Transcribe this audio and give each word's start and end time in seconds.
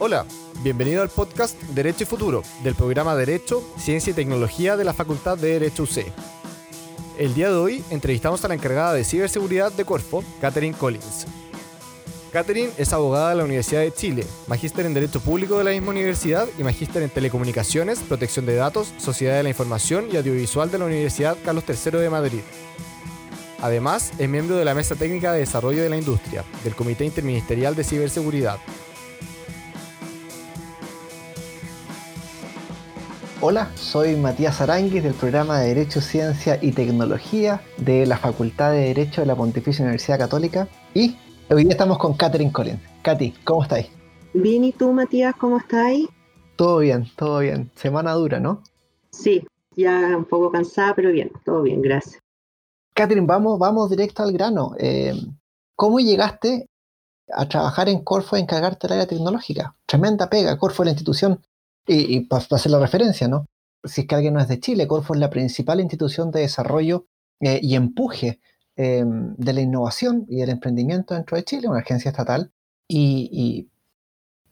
Hola, 0.00 0.26
bienvenido 0.62 1.02
al 1.02 1.08
podcast 1.08 1.60
Derecho 1.74 2.04
y 2.04 2.06
Futuro 2.06 2.44
del 2.62 2.76
programa 2.76 3.16
Derecho, 3.16 3.68
Ciencia 3.78 4.12
y 4.12 4.14
Tecnología 4.14 4.76
de 4.76 4.84
la 4.84 4.94
Facultad 4.94 5.36
de 5.36 5.54
Derecho 5.54 5.82
UC. 5.82 6.06
El 7.18 7.34
día 7.34 7.48
de 7.48 7.56
hoy 7.56 7.84
entrevistamos 7.90 8.44
a 8.44 8.48
la 8.48 8.54
encargada 8.54 8.92
de 8.92 9.02
ciberseguridad 9.02 9.72
de 9.72 9.84
Corfo, 9.84 10.22
Catherine 10.40 10.76
Collins. 10.78 11.26
Catherine 12.32 12.70
es 12.78 12.92
abogada 12.92 13.30
de 13.30 13.36
la 13.36 13.44
Universidad 13.44 13.80
de 13.80 13.92
Chile, 13.92 14.24
magíster 14.46 14.86
en 14.86 14.94
Derecho 14.94 15.18
Público 15.18 15.58
de 15.58 15.64
la 15.64 15.72
misma 15.72 15.90
universidad 15.90 16.46
y 16.56 16.62
magíster 16.62 17.02
en 17.02 17.10
Telecomunicaciones, 17.10 17.98
Protección 17.98 18.46
de 18.46 18.54
Datos, 18.54 18.94
Sociedad 18.98 19.34
de 19.36 19.42
la 19.42 19.48
Información 19.48 20.06
y 20.12 20.16
Audiovisual 20.16 20.70
de 20.70 20.78
la 20.78 20.84
Universidad 20.84 21.36
Carlos 21.44 21.64
III 21.66 21.98
de 21.98 22.10
Madrid. 22.10 22.40
Además, 23.60 24.12
es 24.16 24.28
miembro 24.28 24.54
de 24.54 24.64
la 24.64 24.74
Mesa 24.74 24.94
Técnica 24.94 25.32
de 25.32 25.40
Desarrollo 25.40 25.82
de 25.82 25.88
la 25.88 25.96
Industria, 25.96 26.44
del 26.62 26.76
Comité 26.76 27.04
Interministerial 27.04 27.74
de 27.74 27.82
Ciberseguridad, 27.82 28.60
Hola, 33.40 33.70
soy 33.76 34.16
Matías 34.16 34.60
Aranguis 34.60 35.04
del 35.04 35.14
programa 35.14 35.60
de 35.60 35.68
Derecho, 35.68 36.00
Ciencia 36.00 36.58
y 36.60 36.72
Tecnología 36.72 37.62
de 37.76 38.04
la 38.04 38.16
Facultad 38.16 38.72
de 38.72 38.88
Derecho 38.88 39.20
de 39.20 39.28
la 39.28 39.36
Pontificia 39.36 39.84
Universidad 39.84 40.18
Católica 40.18 40.66
y 40.92 41.16
hoy 41.48 41.62
día 41.62 41.70
estamos 41.70 41.98
con 41.98 42.14
Catherine 42.14 42.50
Collins. 42.50 42.80
Katy, 43.02 43.30
¿cómo 43.44 43.62
estáis? 43.62 43.86
Bien, 44.34 44.64
¿y 44.64 44.72
tú 44.72 44.92
Matías, 44.92 45.36
cómo 45.36 45.58
estáis? 45.58 46.08
Todo 46.56 46.78
bien, 46.78 47.06
todo 47.14 47.38
bien. 47.38 47.70
Semana 47.76 48.12
dura, 48.14 48.40
¿no? 48.40 48.60
Sí, 49.12 49.46
ya 49.76 50.16
un 50.16 50.24
poco 50.24 50.50
cansada, 50.50 50.96
pero 50.96 51.12
bien, 51.12 51.30
todo 51.44 51.62
bien, 51.62 51.80
gracias. 51.80 52.20
Catherine, 52.92 53.24
vamos, 53.24 53.56
vamos 53.56 53.88
directo 53.88 54.24
al 54.24 54.32
grano. 54.32 54.74
Eh, 54.80 55.14
¿Cómo 55.76 56.00
llegaste 56.00 56.66
a 57.32 57.48
trabajar 57.48 57.88
en 57.88 58.02
Corfo 58.02 58.36
y 58.36 58.40
encargarte 58.40 58.88
del 58.88 58.94
área 58.94 59.06
tecnológica? 59.06 59.76
Tremenda 59.86 60.28
pega, 60.28 60.58
Corfo 60.58 60.82
es 60.82 60.86
la 60.86 60.90
institución 60.90 61.40
y, 61.88 62.20
para 62.20 62.44
hacer 62.50 62.70
la 62.70 62.78
referencia, 62.78 63.28
¿no? 63.28 63.46
Si 63.84 64.02
es 64.02 64.06
que 64.06 64.14
alguien 64.14 64.34
no 64.34 64.40
es 64.40 64.48
de 64.48 64.60
Chile, 64.60 64.86
Corfo 64.86 65.14
es 65.14 65.20
la 65.20 65.30
principal 65.30 65.80
institución 65.80 66.30
de 66.30 66.40
desarrollo 66.40 67.06
eh, 67.40 67.60
y 67.62 67.74
empuje 67.74 68.40
em, 68.76 69.34
de 69.36 69.52
la 69.52 69.60
innovación 69.60 70.26
y 70.28 70.36
del 70.36 70.50
emprendimiento 70.50 71.14
dentro 71.14 71.36
de 71.36 71.44
Chile, 71.44 71.68
una 71.68 71.80
agencia 71.80 72.10
estatal, 72.10 72.52
y, 72.86 73.68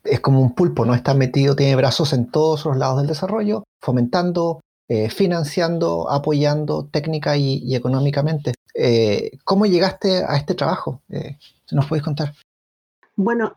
es 0.05 0.21
como 0.21 0.41
un 0.41 0.55
pulpo, 0.55 0.85
¿no? 0.85 0.95
Está 0.95 1.15
metido, 1.15 1.57
tiene 1.57 1.75
brazos 1.75 2.13
en 2.13 2.31
todos 2.31 2.65
los 2.65 2.77
lados 2.77 2.99
del 2.99 3.09
desarrollo, 3.09 3.65
fomentando, 3.81 4.61
eh, 4.89 5.11
financiando, 5.11 6.09
apoyando 6.09 6.87
técnica 6.87 7.37
y, 7.37 7.75
económicamente. 7.75 8.55
Eh, 8.73 9.33
¿Cómo 9.43 9.67
llegaste 9.67 10.23
a 10.25 10.37
este 10.37 10.55
trabajo? 10.55 11.03
si 11.09 11.75
nos 11.75 11.87
puedes 11.87 12.05
contar. 12.05 12.35
Bueno, 13.17 13.57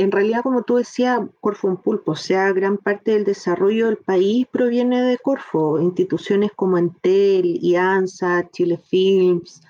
en 0.00 0.10
realidad, 0.12 0.42
como 0.42 0.62
tú 0.62 0.76
decías, 0.76 1.20
Corfo 1.40 1.68
un 1.68 1.76
pulpo, 1.76 2.12
o 2.12 2.16
sea, 2.16 2.52
gran 2.52 2.78
parte 2.78 3.12
del 3.12 3.24
desarrollo 3.24 3.86
del 3.86 3.98
país 3.98 4.46
proviene 4.50 5.02
de 5.02 5.18
Corfo. 5.18 5.78
Instituciones 5.78 6.52
como 6.56 6.78
Entel, 6.78 7.58
IANSA, 7.62 8.48
Chile 8.50 8.78
Films, 8.78 9.60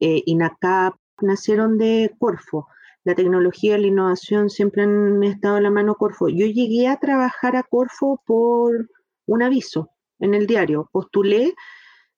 eh, 0.00 0.22
INACAP, 0.24 0.94
nacieron 1.20 1.76
de 1.76 2.14
Corfo. 2.18 2.68
La 3.04 3.14
tecnología 3.14 3.76
la 3.76 3.86
innovación 3.86 4.48
siempre 4.48 4.84
han 4.84 5.22
estado 5.22 5.58
en 5.58 5.64
la 5.64 5.70
mano 5.70 5.94
Corfo. 5.96 6.28
Yo 6.28 6.46
llegué 6.46 6.88
a 6.88 6.98
trabajar 6.98 7.56
a 7.56 7.62
Corfo 7.62 8.22
por 8.26 8.88
un 9.26 9.42
aviso 9.42 9.90
en 10.20 10.32
el 10.32 10.46
diario. 10.46 10.88
Postulé, 10.90 11.54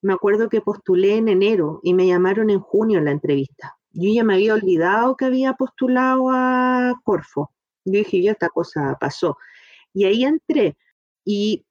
me 0.01 0.12
acuerdo 0.12 0.48
que 0.48 0.61
postulé 0.61 1.17
en 1.17 1.29
enero 1.29 1.81
y 1.83 1.95
me 1.95 2.06
llamaron 2.06 2.51
en 2.51 2.61
junio 2.61 2.98
en 2.98 3.06
la 3.06 3.11
entrevista 3.11 3.77
yo 3.98 4.14
ya 4.14 4.22
me 4.22 4.34
había 4.34 4.54
olvidado 4.54 5.16
que 5.16 5.24
había 5.24 5.54
postulado 5.54 6.30
a 6.30 6.94
Corfo. 7.02 7.50
Yo 7.84 7.98
dije, 7.98 8.22
ya 8.22 8.32
esta 8.32 8.48
cosa 8.48 8.96
pasó. 9.00 9.36
Y 9.92 10.05
ahí 10.05 10.24
entré. 10.24 10.77
Y 11.24 11.66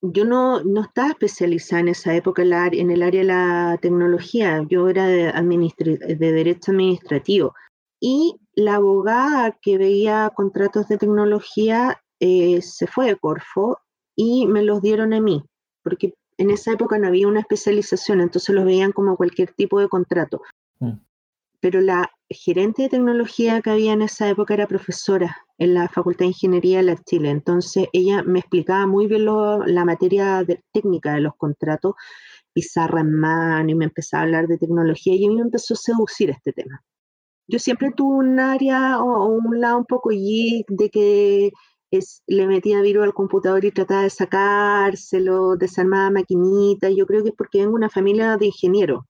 yo 0.00 0.24
no, 0.24 0.62
no 0.62 0.82
estaba 0.82 1.08
especializada 1.08 1.80
en 1.80 1.88
esa 1.88 2.14
época 2.14 2.42
en 2.42 2.90
el 2.90 3.02
área 3.02 3.22
de 3.22 3.26
la 3.26 3.78
tecnología. 3.82 4.64
Yo 4.68 4.88
era 4.88 5.06
de, 5.06 5.32
de 5.32 6.32
derecho 6.32 6.70
administrativo. 6.70 7.54
Y 8.00 8.36
la 8.54 8.76
abogada 8.76 9.58
que 9.60 9.76
veía 9.76 10.30
contratos 10.34 10.86
de 10.86 10.98
tecnología 10.98 12.00
eh, 12.20 12.62
se 12.62 12.86
fue 12.86 13.06
de 13.06 13.16
Corfo 13.16 13.78
y 14.14 14.46
me 14.46 14.62
los 14.62 14.82
dieron 14.82 15.14
a 15.14 15.20
mí, 15.20 15.42
porque 15.82 16.14
en 16.36 16.50
esa 16.50 16.72
época 16.72 16.98
no 16.98 17.08
había 17.08 17.28
una 17.28 17.40
especialización, 17.40 18.20
entonces 18.20 18.54
los 18.54 18.64
veían 18.64 18.92
como 18.92 19.16
cualquier 19.16 19.52
tipo 19.52 19.80
de 19.80 19.88
contrato. 19.88 20.42
Mm 20.80 20.92
pero 21.62 21.80
la 21.80 22.10
gerente 22.28 22.82
de 22.82 22.88
tecnología 22.88 23.60
que 23.62 23.70
había 23.70 23.92
en 23.92 24.02
esa 24.02 24.28
época 24.28 24.52
era 24.52 24.66
profesora 24.66 25.36
en 25.58 25.74
la 25.74 25.88
Facultad 25.88 26.24
de 26.24 26.32
Ingeniería 26.32 26.78
de 26.78 26.82
la 26.82 26.96
Chile. 26.96 27.30
Entonces 27.30 27.86
ella 27.92 28.24
me 28.24 28.40
explicaba 28.40 28.84
muy 28.88 29.06
bien 29.06 29.26
la 29.26 29.84
materia 29.84 30.44
técnica 30.72 31.14
de 31.14 31.20
los 31.20 31.36
contratos, 31.36 31.94
pizarra 32.52 33.02
en 33.02 33.14
mano 33.14 33.70
y 33.70 33.76
me 33.76 33.84
empezaba 33.84 34.22
a 34.22 34.26
hablar 34.26 34.48
de 34.48 34.58
tecnología 34.58 35.14
y 35.14 35.24
a 35.24 35.28
mí 35.28 35.36
me 35.36 35.42
empezó 35.42 35.74
a 35.74 35.76
seducir 35.76 36.30
este 36.30 36.52
tema. 36.52 36.82
Yo 37.46 37.60
siempre 37.60 37.92
tuve 37.92 38.16
un 38.16 38.40
área 38.40 39.00
o, 39.00 39.26
un 39.28 39.60
lado 39.60 39.78
un 39.78 39.86
poco 39.86 40.10
geek 40.10 40.66
de 40.68 40.90
que 40.90 41.52
le 42.26 42.46
metía 42.48 42.80
virus 42.82 43.04
al 43.04 43.14
computador 43.14 43.64
y 43.64 43.70
trataba 43.70 44.02
de 44.02 44.10
sacárselo, 44.10 45.56
desarmaba 45.56 46.10
maquinitas. 46.10 46.92
Yo 46.96 47.06
creo 47.06 47.22
que 47.22 47.28
es 47.28 47.36
porque 47.36 47.58
vengo 47.58 47.72
de 47.72 47.76
una 47.76 47.90
familia 47.90 48.36
de 48.36 48.46
ingenieros. 48.46 49.04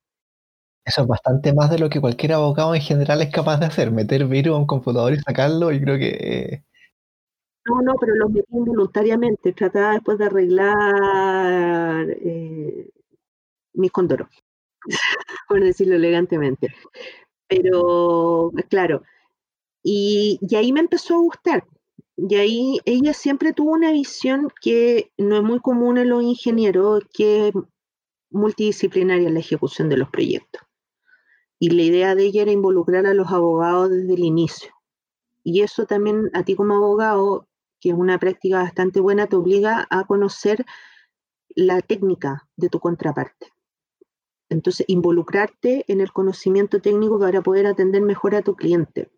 Eso 0.85 1.03
es 1.03 1.07
bastante 1.07 1.53
más 1.53 1.69
de 1.69 1.79
lo 1.79 1.89
que 1.89 2.01
cualquier 2.01 2.33
abogado 2.33 2.75
en 2.75 2.81
general 2.81 3.21
es 3.21 3.31
capaz 3.31 3.57
de 3.59 3.67
hacer, 3.67 3.91
meter 3.91 4.25
virus 4.25 4.55
a 4.55 4.59
un 4.59 4.67
computador 4.67 5.13
y 5.13 5.19
sacarlo, 5.19 5.71
y 5.71 5.81
creo 5.81 5.97
que... 5.97 6.09
Eh, 6.09 6.63
no, 7.65 7.81
no, 7.81 7.95
pero 7.99 8.15
lo 8.15 8.27
metí 8.27 8.47
involuntariamente, 8.51 9.53
trataba 9.53 9.93
después 9.93 10.17
de 10.17 10.25
arreglar 10.25 12.09
eh, 12.09 12.89
mis 13.73 13.91
condoros, 13.91 14.27
por 15.47 15.63
decirlo 15.63 15.95
elegantemente. 15.95 16.67
Pero, 17.47 18.51
claro, 18.69 19.03
y, 19.83 20.39
y 20.41 20.55
ahí 20.55 20.73
me 20.73 20.81
empezó 20.81 21.15
a 21.15 21.19
gustar. 21.19 21.65
Y 22.17 22.35
ahí 22.35 22.79
ella 22.85 23.13
siempre 23.13 23.53
tuvo 23.53 23.71
una 23.71 23.91
visión 23.91 24.49
que 24.61 25.11
no 25.17 25.37
es 25.37 25.43
muy 25.43 25.59
común 25.61 25.97
en 25.97 26.09
los 26.09 26.23
ingenieros, 26.23 27.03
que 27.13 27.49
es 27.49 27.53
multidisciplinaria 28.31 29.27
en 29.29 29.35
la 29.35 29.39
ejecución 29.39 29.89
de 29.89 29.97
los 29.97 30.09
proyectos 30.09 30.61
y 31.63 31.69
la 31.69 31.83
idea 31.83 32.13
de 32.13 32.25
ella 32.25 32.41
era 32.41 32.51
involucrar 32.51 33.05
a 33.05 33.13
los 33.13 33.31
abogados 33.31 33.89
desde 33.89 34.15
el 34.15 34.25
inicio. 34.25 34.73
Y 35.45 35.61
eso 35.61 35.85
también 35.85 36.29
a 36.33 36.43
ti 36.43 36.55
como 36.55 36.75
abogado, 36.75 37.47
que 37.79 37.91
es 37.91 37.95
una 37.95 38.19
práctica 38.19 38.61
bastante 38.61 38.99
buena, 38.99 39.27
te 39.27 39.37
obliga 39.37 39.87
a 39.89 40.03
conocer 40.03 40.65
la 41.55 41.79
técnica 41.79 42.49
de 42.57 42.67
tu 42.67 42.81
contraparte. 42.81 43.53
Entonces, 44.49 44.85
involucrarte 44.89 45.85
en 45.87 46.01
el 46.01 46.11
conocimiento 46.11 46.81
técnico 46.81 47.17
para 47.17 47.41
poder 47.41 47.67
atender 47.67 48.01
mejor 48.01 48.35
a 48.35 48.41
tu 48.41 48.57
cliente. 48.57 49.09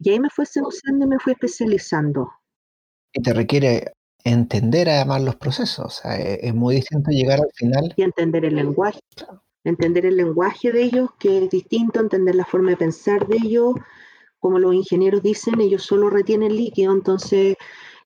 Y 0.00 0.10
ahí 0.10 0.18
me 0.18 0.30
fue 0.30 0.44
seduciendo 0.44 1.04
y 1.04 1.08
me 1.08 1.20
fui 1.20 1.34
especializando. 1.34 2.32
Y 3.12 3.22
te 3.22 3.32
requiere 3.32 3.92
entender 4.24 4.88
además 4.88 5.22
los 5.22 5.36
procesos. 5.36 6.02
es 6.04 6.52
muy 6.52 6.74
distinto 6.74 7.12
llegar 7.12 7.38
al 7.38 7.52
final. 7.54 7.94
Y 7.96 8.02
entender 8.02 8.44
el 8.44 8.56
lenguaje 8.56 8.98
entender 9.68 10.06
el 10.06 10.16
lenguaje 10.16 10.70
de 10.72 10.82
ellos, 10.82 11.10
que 11.18 11.44
es 11.44 11.50
distinto, 11.50 12.00
entender 12.00 12.34
la 12.34 12.44
forma 12.44 12.70
de 12.70 12.76
pensar 12.76 13.26
de 13.26 13.36
ellos. 13.36 13.74
Como 14.38 14.58
los 14.58 14.74
ingenieros 14.74 15.22
dicen, 15.22 15.60
ellos 15.60 15.82
solo 15.82 16.08
retienen 16.08 16.54
líquido, 16.56 16.92
entonces 16.92 17.56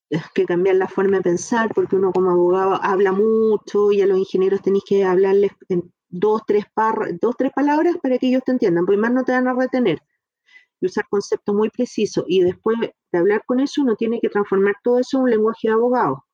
es 0.08 0.22
que 0.34 0.46
cambiar 0.46 0.76
la 0.76 0.88
forma 0.88 1.18
de 1.18 1.22
pensar, 1.22 1.72
porque 1.74 1.96
uno 1.96 2.12
como 2.12 2.30
abogado 2.30 2.80
habla 2.82 3.12
mucho 3.12 3.92
y 3.92 4.00
a 4.00 4.06
los 4.06 4.18
ingenieros 4.18 4.62
tenéis 4.62 4.84
que 4.86 5.04
hablarles 5.04 5.52
en 5.68 5.92
dos, 6.08 6.42
tres, 6.46 6.64
dos, 7.20 7.36
tres 7.36 7.52
palabras 7.54 7.96
para 8.02 8.18
que 8.18 8.28
ellos 8.28 8.42
te 8.44 8.52
entiendan, 8.52 8.86
porque 8.86 9.00
más 9.00 9.12
no 9.12 9.24
te 9.24 9.32
van 9.32 9.46
a 9.46 9.54
retener. 9.54 10.00
Y 10.80 10.86
usar 10.86 11.06
conceptos 11.10 11.54
muy 11.54 11.68
precisos. 11.68 12.24
Y 12.26 12.42
después 12.42 12.78
de 12.80 13.18
hablar 13.18 13.44
con 13.46 13.60
eso, 13.60 13.82
uno 13.82 13.96
tiene 13.96 14.18
que 14.20 14.30
transformar 14.30 14.76
todo 14.82 14.98
eso 14.98 15.18
en 15.18 15.24
un 15.24 15.30
lenguaje 15.30 15.68
de 15.68 15.74
abogado 15.74 16.24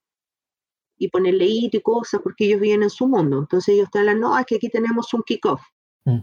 y 0.99 1.09
ponerle 1.09 1.47
it 1.47 1.75
y 1.75 1.81
cosas 1.81 2.21
porque 2.23 2.47
ellos 2.47 2.61
viven 2.61 2.83
en 2.83 2.91
su 2.91 3.07
mundo. 3.07 3.39
Entonces 3.39 3.75
ellos 3.75 3.89
te 3.91 3.99
hablan, 3.99 4.21
no, 4.21 4.39
es 4.39 4.47
que 4.47 4.57
aquí 4.57 4.69
tenemos 4.69 5.13
un 5.15 5.23
kickoff. 5.23 5.63
Mm. 6.05 6.21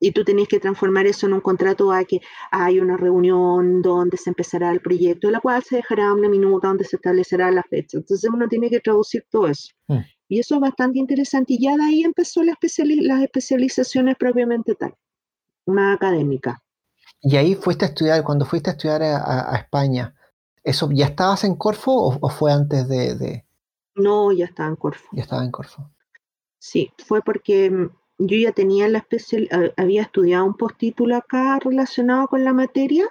Y 0.00 0.12
tú 0.12 0.24
tenés 0.24 0.46
que 0.46 0.60
transformar 0.60 1.06
eso 1.06 1.26
en 1.26 1.32
un 1.32 1.40
contrato 1.40 1.90
a 1.90 2.04
que 2.04 2.20
hay 2.52 2.78
una 2.78 2.96
reunión 2.96 3.82
donde 3.82 4.16
se 4.16 4.30
empezará 4.30 4.70
el 4.70 4.80
proyecto, 4.80 5.26
de 5.26 5.32
la 5.32 5.40
cual 5.40 5.62
se 5.64 5.76
dejará 5.76 6.12
una 6.12 6.28
minuta 6.28 6.68
donde 6.68 6.84
se 6.84 6.96
establecerá 6.96 7.50
la 7.50 7.64
fecha. 7.64 7.98
Entonces 7.98 8.30
uno 8.32 8.46
tiene 8.46 8.70
que 8.70 8.80
traducir 8.80 9.24
todo 9.28 9.48
eso. 9.48 9.72
Mm. 9.88 9.98
Y 10.28 10.38
eso 10.38 10.56
es 10.56 10.60
bastante 10.60 10.98
interesante. 10.98 11.54
Y 11.54 11.62
ya 11.64 11.76
de 11.76 11.84
ahí 11.84 12.02
empezó 12.04 12.42
la 12.42 12.54
las 12.60 13.22
especializaciones 13.22 14.16
propiamente 14.16 14.74
tal, 14.74 14.94
una 15.64 15.94
académica. 15.94 16.62
Y 17.20 17.36
ahí 17.36 17.54
fuiste 17.54 17.84
a 17.84 17.88
estudiar, 17.88 18.22
cuando 18.22 18.44
fuiste 18.44 18.70
a 18.70 18.72
estudiar 18.74 19.02
a, 19.02 19.56
España, 19.56 20.14
¿eso 20.62 20.88
ya 20.92 21.06
estabas 21.06 21.44
en 21.44 21.56
Corfo 21.56 21.92
o, 21.92 22.28
fue 22.30 22.52
antes 22.52 22.88
de, 22.88 23.44
no, 23.98 24.32
ya 24.32 24.46
estaba 24.46 24.68
en 24.68 24.76
Corfo. 24.76 25.08
Ya 25.12 25.22
estaba 25.22 25.44
en 25.44 25.50
Corfo. 25.50 25.90
Sí, 26.58 26.92
fue 27.06 27.22
porque 27.22 27.70
mm, 27.70 27.90
yo 28.18 28.36
ya 28.36 28.52
tenía 28.52 28.88
la 28.88 28.98
especial, 28.98 29.48
había 29.76 30.02
estudiado 30.02 30.44
un 30.44 30.56
postítulo 30.56 31.16
acá 31.16 31.58
relacionado 31.60 32.26
con 32.28 32.44
la 32.44 32.52
materia, 32.52 33.04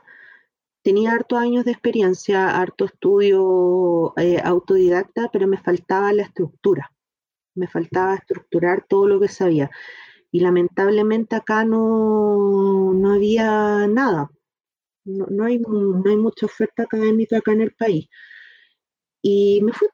tenía 0.84 1.12
hartos 1.12 1.40
años 1.40 1.66
de 1.66 1.72
experiencia, 1.72 2.50
harto 2.60 2.86
estudio 2.86 4.14
eh, 4.18 4.40
autodidacta, 4.44 5.30
pero 5.32 5.48
me 5.48 5.58
faltaba 5.58 6.14
la 6.14 6.24
estructura, 6.24 6.92
me 7.56 7.68
faltaba 7.68 8.16
estructurar 8.16 8.86
todo 8.88 9.08
lo 9.08 9.20
que 9.20 9.28
sabía. 9.28 9.70
Y 10.32 10.42
lamentablemente 10.42 11.36
acá 11.36 11.64
no, 11.64 12.94
no 12.94 13.14
había 13.14 13.88
nada, 13.88 14.30
no, 15.06 15.46
hay, 15.46 15.60
no 15.60 16.04
hay 16.06 16.18
mucha 16.18 16.46
oferta 16.46 16.84
académica 16.84 17.38
acá 17.38 17.54
en 17.54 17.62
el 17.62 17.74
país. 17.74 18.10
Y 19.22 19.62
me 19.64 19.74
fui, 19.74 19.88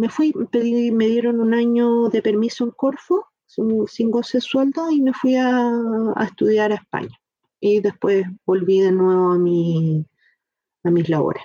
me 0.00 0.08
fui, 0.08 0.32
pedí, 0.50 0.90
me 0.90 1.06
dieron 1.06 1.40
un 1.40 1.52
año 1.52 2.08
de 2.08 2.22
permiso 2.22 2.64
en 2.64 2.70
Corfo, 2.70 3.26
sin 3.46 4.10
goce 4.10 4.38
de 4.38 4.40
sueldo, 4.40 4.90
y 4.90 5.02
me 5.02 5.12
fui 5.12 5.36
a, 5.36 5.70
estudiar 6.22 6.72
a 6.72 6.76
España. 6.76 7.20
Y 7.60 7.80
después 7.80 8.24
volví 8.46 8.80
de 8.80 8.92
nuevo 8.92 9.32
a, 9.32 9.38
mi, 9.38 10.06
a 10.84 10.90
mis 10.90 11.06
labores. 11.10 11.42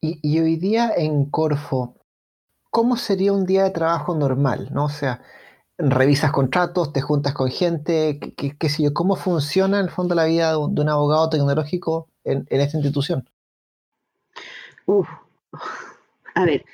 Y, 0.00 0.40
hoy 0.40 0.56
día 0.56 0.92
en 0.96 1.26
Corfo, 1.30 1.94
¿cómo 2.68 2.96
sería 2.96 3.32
un 3.32 3.46
día 3.46 3.62
de 3.62 3.70
trabajo 3.70 4.16
normal? 4.16 4.70
¿no? 4.72 4.86
O 4.86 4.88
sea, 4.88 5.22
revisas 5.78 6.32
contratos, 6.32 6.92
te 6.92 7.00
juntas 7.00 7.32
con 7.32 7.48
gente, 7.48 8.18
qué, 8.18 8.68
sé 8.68 8.82
yo, 8.82 8.92
¿cómo 8.92 9.14
funciona 9.14 9.78
en 9.78 9.84
el 9.84 9.90
fondo 9.92 10.16
la 10.16 10.24
vida 10.24 10.50
de 10.50 10.56
un, 10.56 10.88
abogado 10.88 11.30
tecnológico 11.30 12.08
en, 12.24 12.44
esta 12.50 12.76
institución? 12.76 13.30
Uf, 14.86 15.06
a 16.34 16.44
ver, 16.44 16.64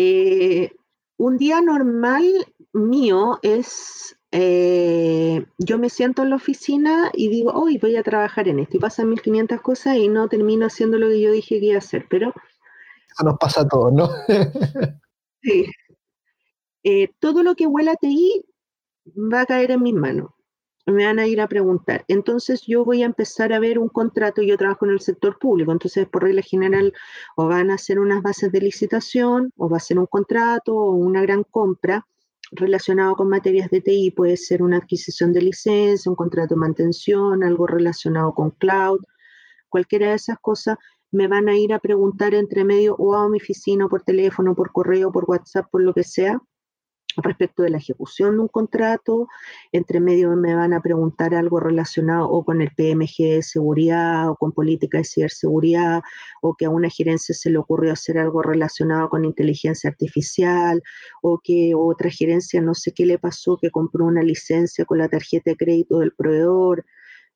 eh, 0.00 0.76
un 1.16 1.38
día 1.38 1.60
normal 1.60 2.24
mío 2.72 3.40
es, 3.42 4.16
eh, 4.30 5.44
yo 5.58 5.76
me 5.76 5.90
siento 5.90 6.22
en 6.22 6.30
la 6.30 6.36
oficina 6.36 7.10
y 7.12 7.28
digo, 7.28 7.50
hoy 7.50 7.78
voy 7.78 7.96
a 7.96 8.04
trabajar 8.04 8.46
en 8.46 8.60
esto 8.60 8.76
y 8.76 8.80
pasan 8.80 9.08
1500 9.08 9.60
cosas 9.60 9.96
y 9.96 10.06
no 10.06 10.28
termino 10.28 10.66
haciendo 10.66 10.98
lo 10.98 11.08
que 11.08 11.20
yo 11.20 11.32
dije 11.32 11.58
que 11.58 11.66
iba 11.66 11.74
a 11.74 11.78
hacer, 11.78 12.06
pero... 12.08 12.28
Eso 12.28 13.24
nos 13.24 13.38
pasa 13.40 13.62
a 13.62 13.68
todos, 13.68 13.92
¿no? 13.92 14.08
sí. 15.42 15.66
Eh, 16.84 17.10
todo 17.18 17.42
lo 17.42 17.56
que 17.56 17.66
huela 17.66 17.92
a 17.92 17.96
TI 17.96 18.44
va 19.16 19.40
a 19.40 19.46
caer 19.46 19.72
en 19.72 19.82
mis 19.82 19.94
manos 19.94 20.30
me 20.92 21.04
van 21.04 21.18
a 21.18 21.26
ir 21.26 21.40
a 21.40 21.48
preguntar. 21.48 22.04
Entonces 22.08 22.62
yo 22.66 22.84
voy 22.84 23.02
a 23.02 23.06
empezar 23.06 23.52
a 23.52 23.60
ver 23.60 23.78
un 23.78 23.88
contrato, 23.88 24.42
yo 24.42 24.56
trabajo 24.56 24.86
en 24.86 24.92
el 24.92 25.00
sector 25.00 25.38
público, 25.38 25.72
entonces 25.72 26.06
por 26.08 26.22
regla 26.22 26.42
general 26.42 26.92
o 27.36 27.46
van 27.46 27.70
a 27.70 27.74
hacer 27.74 27.98
unas 27.98 28.22
bases 28.22 28.52
de 28.52 28.60
licitación 28.60 29.52
o 29.56 29.68
va 29.68 29.78
a 29.78 29.80
ser 29.80 29.98
un 29.98 30.06
contrato 30.06 30.74
o 30.74 30.92
una 30.92 31.22
gran 31.22 31.44
compra 31.44 32.06
relacionado 32.50 33.14
con 33.16 33.28
materias 33.28 33.70
de 33.70 33.80
TI, 33.80 34.10
puede 34.12 34.36
ser 34.36 34.62
una 34.62 34.78
adquisición 34.78 35.32
de 35.32 35.42
licencia, 35.42 36.10
un 36.10 36.16
contrato 36.16 36.54
de 36.54 36.60
mantención, 36.60 37.44
algo 37.44 37.66
relacionado 37.66 38.34
con 38.34 38.50
cloud, 38.50 39.00
cualquiera 39.68 40.08
de 40.08 40.14
esas 40.14 40.38
cosas 40.40 40.76
me 41.10 41.26
van 41.26 41.48
a 41.48 41.56
ir 41.56 41.72
a 41.72 41.78
preguntar 41.78 42.34
entre 42.34 42.64
medio 42.64 42.94
o 42.96 43.14
a 43.14 43.28
mi 43.28 43.38
oficina, 43.38 43.88
por 43.88 44.02
teléfono, 44.02 44.54
por 44.54 44.72
correo, 44.72 45.10
por 45.10 45.24
WhatsApp, 45.26 45.66
por 45.70 45.82
lo 45.82 45.94
que 45.94 46.04
sea, 46.04 46.40
respecto 47.16 47.62
de 47.62 47.70
la 47.70 47.78
ejecución 47.78 48.36
de 48.36 48.42
un 48.42 48.48
contrato. 48.48 49.28
Entre 49.72 50.00
medio 50.00 50.34
me 50.36 50.54
van 50.54 50.72
a 50.72 50.80
preguntar 50.80 51.34
algo 51.34 51.60
relacionado 51.60 52.28
o 52.30 52.44
con 52.44 52.60
el 52.60 52.70
PMG 52.70 53.16
de 53.18 53.42
seguridad 53.42 54.30
o 54.30 54.36
con 54.36 54.52
política 54.52 54.98
de 54.98 55.04
ciberseguridad 55.04 56.02
o 56.42 56.54
que 56.54 56.66
a 56.66 56.70
una 56.70 56.90
gerencia 56.90 57.34
se 57.34 57.50
le 57.50 57.58
ocurrió 57.58 57.92
hacer 57.92 58.18
algo 58.18 58.42
relacionado 58.42 59.08
con 59.08 59.24
inteligencia 59.24 59.90
artificial 59.90 60.82
o 61.22 61.40
que 61.42 61.74
otra 61.74 62.10
gerencia 62.10 62.60
no 62.60 62.74
sé 62.74 62.92
qué 62.92 63.06
le 63.06 63.18
pasó 63.18 63.58
que 63.60 63.70
compró 63.70 64.04
una 64.06 64.22
licencia 64.22 64.84
con 64.84 64.98
la 64.98 65.08
tarjeta 65.08 65.50
de 65.50 65.56
crédito 65.56 65.98
del 65.98 66.12
proveedor. 66.12 66.84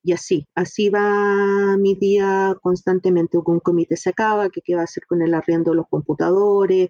Y 0.05 0.11
así, 0.11 0.47
así 0.53 0.89
va 0.89 1.77
mi 1.77 1.95
día 1.95 2.55
constantemente. 2.61 3.37
Un 3.37 3.61
comité 3.61 3.95
se 3.95 4.09
acaba, 4.09 4.49
que 4.49 4.61
qué 4.61 4.75
va 4.75 4.81
a 4.81 4.83
hacer 4.83 5.05
con 5.05 5.21
el 5.21 5.33
arriendo 5.33 5.71
de 5.71 5.77
los 5.77 5.87
computadores, 5.87 6.89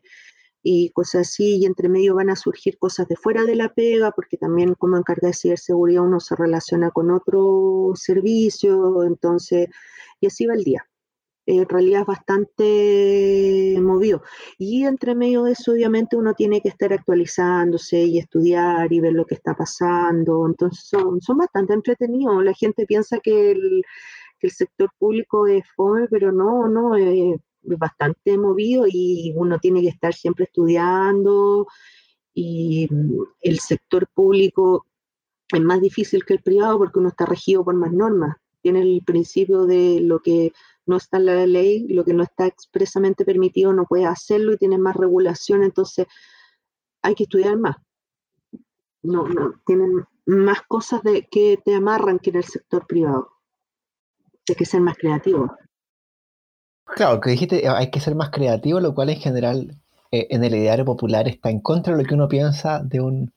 y 0.63 0.89
cosas 0.91 1.27
así, 1.29 1.57
y 1.57 1.65
entre 1.65 1.89
medio 1.89 2.15
van 2.15 2.29
a 2.29 2.35
surgir 2.37 2.77
cosas 2.79 3.07
de 3.09 3.17
fuera 3.17 3.43
de 3.43 3.55
la 3.55 3.73
pega, 3.73 4.11
porque 4.11 4.37
también 4.37 4.75
como 4.75 4.97
encarga 4.97 5.27
de 5.27 5.33
ciberseguridad 5.33 6.03
uno 6.03 6.19
se 6.21 6.35
relaciona 6.35 6.91
con 6.91 7.11
otro 7.11 7.91
servicio, 7.95 9.03
entonces, 9.03 9.67
y 10.21 10.27
así 10.27 10.45
va 10.45 10.55
el 10.55 10.63
día. 10.63 10.87
En 11.45 11.67
realidad 11.67 12.01
es 12.01 12.07
bastante 12.07 13.77
movido. 13.81 14.21
Y 14.57 14.85
entre 14.85 15.13
medio 15.13 15.43
de 15.43 15.51
eso, 15.53 15.73
obviamente, 15.73 16.15
uno 16.15 16.33
tiene 16.35 16.61
que 16.61 16.69
estar 16.69 16.93
actualizándose 16.93 18.01
y 18.03 18.19
estudiar 18.19 18.91
y 18.93 19.01
ver 19.01 19.13
lo 19.13 19.25
que 19.25 19.35
está 19.35 19.53
pasando. 19.53 20.45
Entonces, 20.47 20.85
son, 20.85 21.21
son 21.21 21.37
bastante 21.39 21.73
entretenidos. 21.73 22.43
La 22.45 22.53
gente 22.53 22.85
piensa 22.85 23.19
que 23.19 23.51
el, 23.51 23.83
que 24.39 24.47
el 24.47 24.53
sector 24.53 24.89
público 24.97 25.47
es 25.47 25.65
fome, 25.75 26.07
pero 26.09 26.31
no, 26.31 26.69
no, 26.69 26.95
es 26.95 27.39
bastante 27.63 28.37
movido 28.37 28.85
y 28.87 29.33
uno 29.35 29.59
tiene 29.59 29.81
que 29.81 29.89
estar 29.89 30.13
siempre 30.13 30.45
estudiando 30.45 31.67
y 32.33 32.87
mm, 32.89 33.23
el 33.41 33.59
sector 33.59 34.07
público 34.07 34.85
es 35.51 35.61
más 35.61 35.81
difícil 35.81 36.25
que 36.25 36.33
el 36.33 36.41
privado 36.41 36.77
porque 36.77 36.99
uno 36.99 37.09
está 37.09 37.25
regido 37.25 37.63
por 37.63 37.75
más 37.75 37.91
normas. 37.91 38.37
Tiene 38.61 38.81
el 38.81 39.03
principio 39.05 39.65
de 39.65 39.99
lo 40.01 40.21
que 40.21 40.51
no 40.85 40.97
está 40.97 41.17
en 41.17 41.25
la 41.25 41.45
ley, 41.45 41.87
lo 41.87 42.03
que 42.03 42.13
no 42.13 42.23
está 42.23 42.45
expresamente 42.47 43.25
permitido 43.25 43.73
no 43.73 43.85
puede 43.85 44.05
hacerlo 44.05 44.53
y 44.53 44.57
tiene 44.57 44.77
más 44.77 44.95
regulación, 44.95 45.63
entonces 45.63 46.07
hay 47.01 47.15
que 47.15 47.23
estudiar 47.23 47.57
más. 47.57 47.77
No, 49.01 49.25
tienen 49.65 50.05
más 50.25 50.61
cosas 50.61 51.03
de, 51.03 51.27
que 51.29 51.59
te 51.63 51.75
amarran 51.75 52.19
que 52.19 52.29
en 52.29 52.37
el 52.37 52.45
sector 52.45 52.87
privado. 52.87 53.29
Hay 54.47 54.55
que 54.55 54.65
ser 54.65 54.81
más 54.81 54.97
creativo. 54.97 55.53
Claro, 56.95 57.19
que 57.19 57.31
dijiste, 57.31 57.65
eh, 57.65 57.69
hay 57.69 57.89
que 57.89 57.99
ser 57.99 58.15
más 58.15 58.29
creativo, 58.29 58.79
lo 58.79 58.93
cual 58.93 59.09
en 59.09 59.19
general 59.19 59.77
eh, 60.11 60.27
en 60.29 60.43
el 60.43 60.55
ideario 60.55 60.85
popular 60.85 61.27
está 61.27 61.49
en 61.49 61.59
contra 61.59 61.95
de 61.95 62.03
lo 62.03 62.07
que 62.07 62.13
uno 62.15 62.27
piensa 62.27 62.83
de 62.83 63.01
un, 63.01 63.33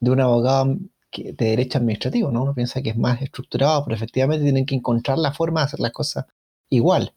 de 0.00 0.10
un 0.10 0.20
abogado 0.20 0.76
de 1.12 1.32
derecho 1.32 1.78
administrativo, 1.78 2.30
¿no? 2.30 2.42
Uno 2.42 2.54
piensa 2.54 2.82
que 2.82 2.90
es 2.90 2.96
más 2.96 3.20
estructurado, 3.22 3.84
pero 3.84 3.96
efectivamente 3.96 4.44
tienen 4.44 4.66
que 4.66 4.74
encontrar 4.74 5.18
la 5.18 5.32
forma 5.32 5.60
de 5.60 5.66
hacer 5.66 5.80
las 5.80 5.92
cosas 5.92 6.26
igual. 6.70 7.14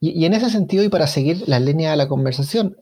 Y, 0.00 0.24
en 0.24 0.34
ese 0.34 0.50
sentido, 0.50 0.84
y 0.84 0.88
para 0.88 1.06
seguir 1.06 1.48
la 1.48 1.60
línea 1.60 1.90
de 1.90 1.96
la 1.96 2.08
conversación, 2.08 2.76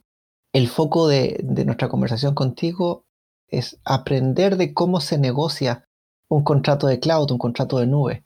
el 0.53 0.69
foco 0.69 1.09
de, 1.09 1.41
nuestra 1.65 1.89
conversación 1.89 2.35
contigo 2.35 3.05
es 3.49 3.79
aprender 3.85 4.57
de 4.57 4.75
cómo 4.75 5.01
se 5.01 5.19
negocia 5.19 5.87
un 6.29 6.45
contrato 6.45 6.87
de 6.87 7.01
cloud, 7.01 7.31
un 7.31 7.39
contrato 7.39 7.79
de 7.79 7.87
nube. 7.87 8.23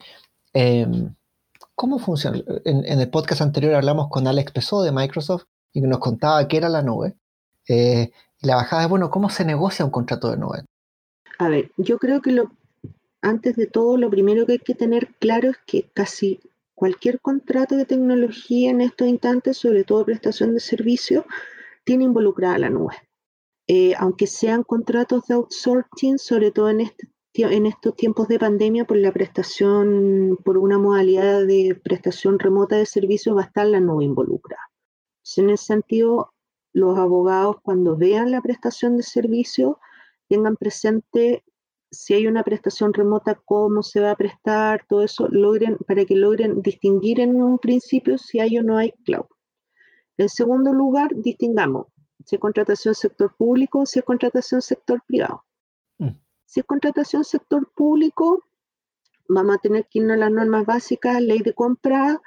Em, 0.53 1.15
¿Cómo 1.81 1.99
funciona? 1.99 2.43
En, 2.67 2.85
el 2.85 3.09
podcast 3.09 3.41
anterior 3.41 3.75
hablamos 3.75 4.11
con 4.11 4.27
Alex 4.27 4.53
Pesó 4.53 4.83
de 4.83 4.93
Microsoft 4.93 5.45
y 5.73 5.81
nos 5.81 5.99
contaba 5.99 6.47
qué 6.47 6.59
era 6.59 6.69
la 6.69 6.83
nube. 6.83 7.17
Eh, 7.67 8.11
la 8.43 8.57
bajada 8.57 8.83
es, 8.83 8.91
bueno, 8.91 9.09
¿cómo 9.09 9.31
se 9.31 9.47
negocia 9.47 9.87
un 9.87 9.91
contrato 9.91 10.31
de 10.31 10.37
nube? 10.37 10.63
A 11.39 11.49
ver, 11.49 11.73
yo 11.79 11.97
creo 11.99 12.21
que 12.21 12.33
lo, 12.33 12.53
antes 13.23 13.57
de 13.57 13.67
todo, 13.67 13.97
lo 13.97 14.11
primero 14.11 14.45
que 14.45 14.53
hay 14.53 14.59
que 14.59 14.75
tener 14.75 15.15
claro 15.21 15.49
es 15.49 15.57
que 15.65 15.85
casi 15.95 16.41
cualquier 16.75 17.19
contrato 17.19 17.77
de 17.77 17.87
tecnología 17.87 18.71
en 18.71 18.83
estos 18.83 19.09
instantes, 19.09 19.57
sobre 19.57 19.85
todo 19.85 20.05
prestación 20.05 20.53
de 20.53 20.61
servicio, 20.61 21.25
tiene 21.85 22.05
involucrada 22.05 22.59
la 22.59 22.69
nube. 22.69 22.97
Eh, 23.69 23.95
aunque 23.97 24.27
sean 24.27 24.65
contratos 24.65 25.27
de 25.29 25.35
outsourcing, 25.37 26.19
sobre 26.19 26.51
todo 26.51 26.69
en 26.69 26.83
este 26.83 27.09
en 27.49 27.67
estos 27.67 27.97
tiempos 27.97 28.29
de 28.29 28.39
pandemia 28.39 28.85
por 28.85 28.97
la 28.97 29.13
prestación, 29.13 30.39
por 30.45 30.59
una 30.59 30.79
modalidad 30.79 31.47
de 31.47 31.81
prestación 31.83 32.39
remota 32.39 32.77
de 32.77 32.87
servicios 32.87 33.37
va 33.37 33.43
a 33.43 33.47
estar 33.47 33.67
la 33.67 33.81
nube 33.81 34.05
involucrada. 34.05 34.63
En 35.37 35.51
ese 35.51 35.65
sentido, 35.65 36.33
los 36.73 36.99
abogados 36.99 37.57
cuando 37.63 37.97
vean 37.97 38.31
la 38.31 38.41
prestación 38.41 38.97
de 38.97 39.03
servicios 39.03 39.77
tengan 40.29 40.57
presente 40.57 41.45
si 41.91 42.15
hay 42.15 42.27
una 42.27 42.45
prestación 42.45 42.93
remota, 42.93 43.41
cómo 43.45 43.83
se 43.83 44.01
va 44.01 44.13
a 44.13 44.17
prestar, 44.17 44.87
todo 44.89 45.03
eso, 45.03 45.27
logren, 45.29 45.77
para 45.89 46.05
que 46.05 46.15
logren 46.15 46.63
distinguir 46.63 47.21
en 47.21 47.43
un 47.43 47.59
principio 47.59 48.17
si 48.17 48.39
hay 48.39 48.59
o 48.59 48.63
no 48.63 48.77
hay 48.77 48.93
cloud. 49.05 49.27
En 50.17 50.29
segundo 50.29 50.73
lugar, 50.73 51.11
distingamos 51.15 51.87
si 52.25 52.37
es 52.37 52.41
contratación 52.41 52.95
sector 52.95 53.35
público 53.37 53.81
o 53.81 53.87
si 53.87 53.99
es 53.99 54.05
contratación 54.05 54.63
sector 54.63 55.03
privado. 55.07 55.45
Si 56.51 56.59
es 56.59 56.67
contratación 56.67 57.23
sector 57.23 57.71
público, 57.77 58.43
vamos 59.29 59.55
a 59.55 59.61
tener 59.61 59.87
que 59.87 60.01
irnos 60.01 60.15
a 60.15 60.19
las 60.19 60.33
normas 60.33 60.67
básicas, 60.67 61.23
ley 61.23 61.39
de 61.39 61.55
compra. 61.55 62.21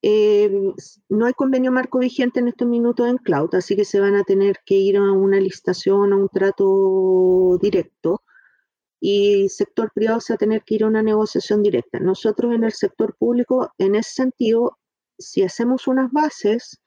Eh, 0.00 0.72
no 1.10 1.26
hay 1.26 1.34
convenio 1.34 1.70
marco 1.70 1.98
vigente 1.98 2.40
en 2.40 2.48
estos 2.48 2.66
minutos 2.66 3.06
en 3.06 3.18
cloud, 3.18 3.54
así 3.54 3.76
que 3.76 3.84
se 3.84 4.00
van 4.00 4.14
a 4.14 4.24
tener 4.24 4.60
que 4.64 4.76
ir 4.76 4.96
a 4.96 5.12
una 5.12 5.38
licitación, 5.38 6.14
a 6.14 6.16
un 6.16 6.30
trato 6.30 7.58
directo. 7.60 8.22
Y 8.98 9.50
sector 9.50 9.92
privado 9.92 10.22
se 10.22 10.32
va 10.32 10.36
a 10.36 10.38
tener 10.38 10.62
que 10.62 10.76
ir 10.76 10.84
a 10.84 10.88
una 10.88 11.02
negociación 11.02 11.62
directa. 11.62 12.00
Nosotros 12.00 12.54
en 12.54 12.64
el 12.64 12.72
sector 12.72 13.14
público, 13.18 13.74
en 13.76 13.94
ese 13.94 14.14
sentido, 14.14 14.78
si 15.18 15.42
hacemos 15.42 15.86
unas 15.86 16.10
bases, 16.10 16.80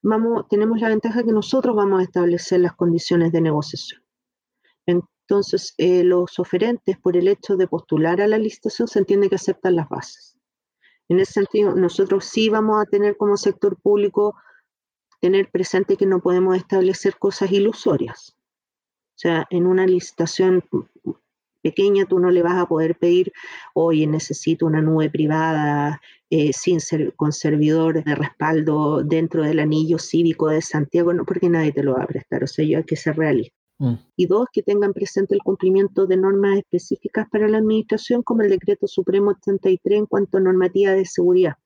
vamos, 0.00 0.48
tenemos 0.48 0.80
la 0.80 0.88
ventaja 0.88 1.22
que 1.22 1.32
nosotros 1.32 1.76
vamos 1.76 2.00
a 2.00 2.04
establecer 2.04 2.60
las 2.60 2.74
condiciones 2.76 3.30
de 3.30 3.42
negociación. 3.42 4.00
Entonces, 5.28 5.74
eh, 5.78 6.04
los 6.04 6.38
oferentes, 6.38 6.98
por 6.98 7.16
el 7.16 7.28
hecho 7.28 7.56
de 7.56 7.66
postular 7.66 8.20
a 8.20 8.28
la 8.28 8.38
licitación, 8.38 8.88
se 8.88 8.98
entiende 8.98 9.30
que 9.30 9.36
aceptan 9.36 9.76
las 9.76 9.88
bases. 9.88 10.38
En 11.08 11.18
ese 11.18 11.32
sentido, 11.32 11.74
nosotros 11.74 12.24
sí 12.24 12.48
vamos 12.48 12.82
a 12.82 12.88
tener 12.88 13.16
como 13.16 13.36
sector 13.36 13.76
público 13.80 14.36
tener 15.20 15.50
presente 15.50 15.96
que 15.96 16.04
no 16.04 16.20
podemos 16.20 16.56
establecer 16.56 17.16
cosas 17.18 17.50
ilusorias. 17.50 18.36
O 19.16 19.18
sea, 19.18 19.46
en 19.48 19.66
una 19.66 19.86
licitación 19.86 20.62
pequeña 21.62 22.04
tú 22.04 22.18
no 22.18 22.30
le 22.30 22.42
vas 22.42 22.58
a 22.58 22.66
poder 22.66 22.98
pedir, 22.98 23.32
oye, 23.72 24.06
necesito 24.06 24.66
una 24.66 24.82
nube 24.82 25.08
privada 25.08 26.02
eh, 26.28 26.52
sin 26.52 26.80
ser, 26.80 27.14
con 27.14 27.32
servidor 27.32 28.04
de 28.04 28.14
respaldo 28.14 29.02
dentro 29.02 29.42
del 29.42 29.60
anillo 29.60 29.98
cívico 29.98 30.48
de 30.48 30.60
Santiago, 30.60 31.14
no, 31.14 31.24
porque 31.24 31.48
nadie 31.48 31.72
te 31.72 31.82
lo 31.82 31.94
va 31.94 32.02
a 32.02 32.06
prestar. 32.06 32.44
O 32.44 32.46
sea, 32.46 32.66
yo 32.66 32.76
hay 32.76 32.84
que 32.84 32.96
ser 32.96 33.16
realista. 33.16 33.63
Mm. 33.78 33.94
Y 34.16 34.26
dos, 34.26 34.46
que 34.52 34.62
tengan 34.62 34.92
presente 34.92 35.34
el 35.34 35.42
cumplimiento 35.42 36.06
de 36.06 36.16
normas 36.16 36.58
específicas 36.58 37.26
para 37.30 37.48
la 37.48 37.58
administración, 37.58 38.22
como 38.22 38.42
el 38.42 38.50
decreto 38.50 38.86
supremo 38.86 39.30
83 39.30 39.98
en 39.98 40.06
cuanto 40.06 40.38
a 40.38 40.40
normativa 40.40 40.92
de 40.92 41.06
seguridad. 41.06 41.56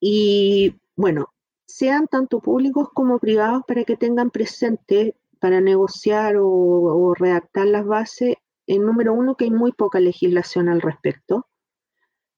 Y 0.00 0.74
bueno, 0.96 1.28
sean 1.66 2.08
tanto 2.08 2.40
públicos 2.40 2.88
como 2.92 3.18
privados 3.18 3.62
para 3.66 3.84
que 3.84 3.96
tengan 3.96 4.30
presente 4.30 5.16
para 5.38 5.60
negociar 5.60 6.36
o, 6.38 7.14
redactar 7.14 7.66
las 7.66 7.86
bases, 7.86 8.36
en 8.66 8.84
número 8.84 9.14
uno, 9.14 9.36
que 9.36 9.44
hay 9.44 9.50
muy 9.50 9.72
poca 9.72 9.98
legislación 10.00 10.68
al 10.68 10.80
respecto. 10.80 11.46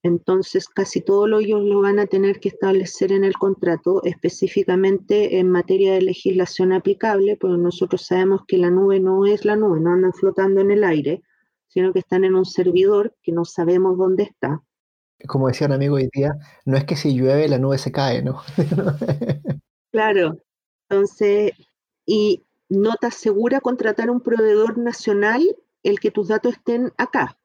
Entonces, 0.02 0.68
casi 0.68 1.00
todo 1.00 1.28
lo 1.28 1.38
ellos 1.38 1.62
lo 1.62 1.80
van 1.80 1.98
a 1.98 2.06
tener 2.06 2.40
que 2.40 2.48
establecer 2.48 3.12
en 3.12 3.24
el 3.24 3.34
contrato, 3.34 4.02
específicamente 4.04 5.38
en 5.38 5.48
materia 5.48 5.94
de 5.94 6.02
legislación 6.02 6.72
aplicable, 6.72 7.36
porque 7.36 7.58
nosotros 7.58 8.02
sabemos 8.06 8.42
que 8.46 8.58
la 8.58 8.70
nube 8.70 8.98
no 8.98 9.26
es 9.26 9.44
la 9.44 9.56
nube, 9.56 9.80
no 9.80 9.92
andan 9.92 10.12
flotando 10.12 10.60
en 10.60 10.72
el 10.72 10.82
aire, 10.82 11.22
sino 11.68 11.92
que 11.92 12.00
están 12.00 12.24
en 12.24 12.34
un 12.34 12.44
servidor 12.44 13.14
que 13.22 13.32
no 13.32 13.44
sabemos 13.44 13.96
dónde 13.96 14.24
está 14.24 14.62
como 15.26 15.48
decía 15.48 15.66
un 15.66 15.74
amigo 15.74 15.96
hoy 15.96 16.08
día, 16.12 16.34
no 16.64 16.76
es 16.76 16.84
que 16.84 16.96
si 16.96 17.14
llueve 17.14 17.48
la 17.48 17.58
nube 17.58 17.78
se 17.78 17.92
cae, 17.92 18.22
¿no? 18.22 18.42
claro, 19.92 20.38
entonces, 20.88 21.52
y 22.06 22.44
no 22.68 22.94
te 23.00 23.06
asegura 23.06 23.60
contratar 23.60 24.10
un 24.10 24.20
proveedor 24.20 24.78
nacional 24.78 25.42
el 25.82 26.00
que 26.00 26.10
tus 26.10 26.28
datos 26.28 26.54
estén 26.54 26.92
acá. 26.96 27.38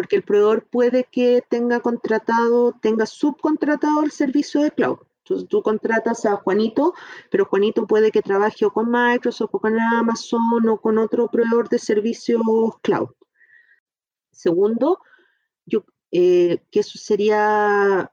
Porque 0.00 0.16
el 0.16 0.22
proveedor 0.22 0.64
puede 0.64 1.04
que 1.04 1.44
tenga 1.46 1.80
contratado, 1.80 2.72
tenga 2.80 3.04
subcontratado 3.04 4.02
el 4.02 4.10
servicio 4.10 4.62
de 4.62 4.70
cloud. 4.70 4.96
Entonces 5.18 5.46
tú 5.46 5.62
contratas 5.62 6.24
a 6.24 6.36
Juanito, 6.36 6.94
pero 7.30 7.44
Juanito 7.44 7.86
puede 7.86 8.10
que 8.10 8.22
trabaje 8.22 8.64
o 8.64 8.72
con 8.72 8.90
Microsoft 8.90 9.50
o 9.52 9.58
con 9.58 9.78
Amazon 9.78 10.66
o 10.70 10.80
con 10.80 10.96
otro 10.96 11.28
proveedor 11.28 11.68
de 11.68 11.78
servicios 11.78 12.40
cloud. 12.80 13.10
Segundo, 14.30 15.00
yo 15.66 15.84
eh, 16.12 16.62
que 16.70 16.80
eso 16.80 16.98
sería, 16.98 18.10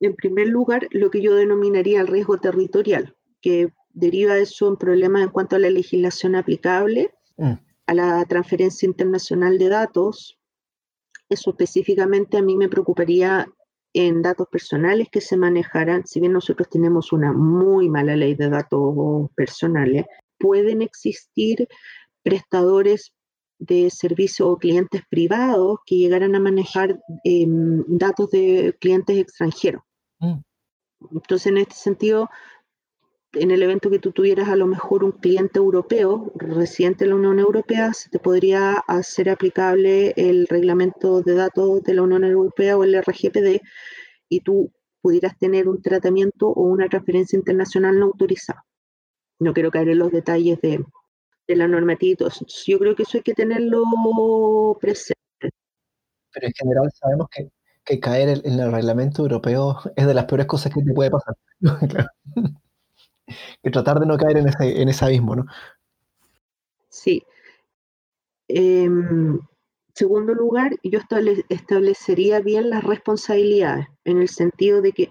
en 0.00 0.14
primer 0.14 0.48
lugar, 0.48 0.88
lo 0.90 1.10
que 1.10 1.20
yo 1.20 1.34
denominaría 1.34 2.00
el 2.00 2.06
riesgo 2.06 2.38
territorial, 2.38 3.14
que 3.42 3.74
deriva 3.92 4.36
de 4.36 4.44
eso 4.44 4.66
un 4.68 4.78
problema 4.78 5.22
en 5.22 5.28
cuanto 5.28 5.56
a 5.56 5.58
la 5.58 5.68
legislación 5.68 6.34
aplicable, 6.34 7.12
mm. 7.36 7.52
a 7.88 7.94
la 7.94 8.24
transferencia 8.24 8.86
internacional 8.86 9.58
de 9.58 9.68
datos. 9.68 10.37
Eso 11.28 11.50
específicamente 11.50 12.38
a 12.38 12.42
mí 12.42 12.56
me 12.56 12.68
preocuparía 12.68 13.46
en 13.94 14.22
datos 14.22 14.46
personales 14.50 15.08
que 15.10 15.20
se 15.20 15.36
manejaran, 15.36 16.06
si 16.06 16.20
bien 16.20 16.32
nosotros 16.32 16.68
tenemos 16.68 17.12
una 17.12 17.32
muy 17.32 17.88
mala 17.88 18.16
ley 18.16 18.34
de 18.34 18.48
datos 18.48 19.30
personales, 19.34 20.04
pueden 20.38 20.82
existir 20.82 21.66
prestadores 22.22 23.12
de 23.58 23.90
servicio 23.90 24.48
o 24.48 24.58
clientes 24.58 25.02
privados 25.10 25.78
que 25.84 25.96
llegaran 25.96 26.34
a 26.34 26.40
manejar 26.40 27.00
em, 27.24 27.82
datos 27.88 28.30
de 28.30 28.76
clientes 28.80 29.18
extranjeros. 29.18 29.82
Mm. 30.20 30.40
Entonces, 31.12 31.46
en 31.46 31.58
este 31.58 31.74
sentido, 31.74 32.28
en 33.32 33.50
el 33.50 33.62
evento 33.62 33.90
que 33.90 33.98
tú 33.98 34.12
tuvieras 34.12 34.48
a 34.48 34.56
lo 34.56 34.66
mejor 34.66 35.04
un 35.04 35.12
cliente 35.12 35.58
europeo, 35.58 36.32
residente 36.36 37.04
de 37.04 37.10
la 37.10 37.16
Unión 37.16 37.38
Europea, 37.38 37.92
se 37.92 38.08
te 38.08 38.18
podría 38.18 38.72
hacer 38.86 39.28
aplicable 39.28 40.14
el 40.16 40.46
reglamento 40.46 41.22
de 41.22 41.34
datos 41.34 41.82
de 41.82 41.94
la 41.94 42.02
Unión 42.02 42.24
Europea 42.24 42.76
o 42.76 42.84
el 42.84 42.94
RGPD 42.94 43.60
y 44.28 44.40
tú 44.40 44.72
pudieras 45.00 45.38
tener 45.38 45.68
un 45.68 45.82
tratamiento 45.82 46.48
o 46.48 46.62
una 46.62 46.88
transferencia 46.88 47.36
internacional 47.36 47.98
no 47.98 48.06
autorizada. 48.06 48.64
No 49.38 49.52
quiero 49.52 49.70
caer 49.70 49.90
en 49.90 49.98
los 49.98 50.10
detalles 50.10 50.60
de, 50.60 50.84
de 51.46 51.56
la 51.56 51.68
normativa 51.68 52.28
yo 52.66 52.78
creo 52.78 52.96
que 52.96 53.02
eso 53.02 53.18
hay 53.18 53.22
que 53.22 53.34
tenerlo 53.34 53.84
presente. 54.80 55.14
Pero 56.32 56.46
en 56.46 56.52
general 56.52 56.90
sabemos 56.92 57.28
que, 57.30 57.50
caer 58.00 58.42
en 58.44 58.60
el 58.60 58.70
reglamento 58.70 59.22
europeo 59.22 59.78
es 59.96 60.06
de 60.06 60.12
las 60.12 60.26
peores 60.26 60.46
cosas 60.46 60.72
que 60.74 60.82
te 60.82 60.92
puede 60.92 61.10
pasar. 61.10 61.34
que 63.62 63.70
tratar 63.70 64.00
de 64.00 64.06
no 64.06 64.16
caer 64.16 64.38
en 64.38 64.48
ese, 64.48 64.82
en 64.82 64.88
ese 64.88 65.04
abismo, 65.04 65.36
¿no? 65.36 65.46
Sí. 66.88 67.22
Em, 68.48 69.38
segundo 69.94 70.34
lugar, 70.34 70.72
yo 70.82 71.00
establecería 71.48 72.40
bien 72.40 72.70
las 72.70 72.84
responsabilidades, 72.84 73.86
en 74.04 74.20
el 74.20 74.28
sentido 74.28 74.80
de 74.80 74.92
que 74.92 75.10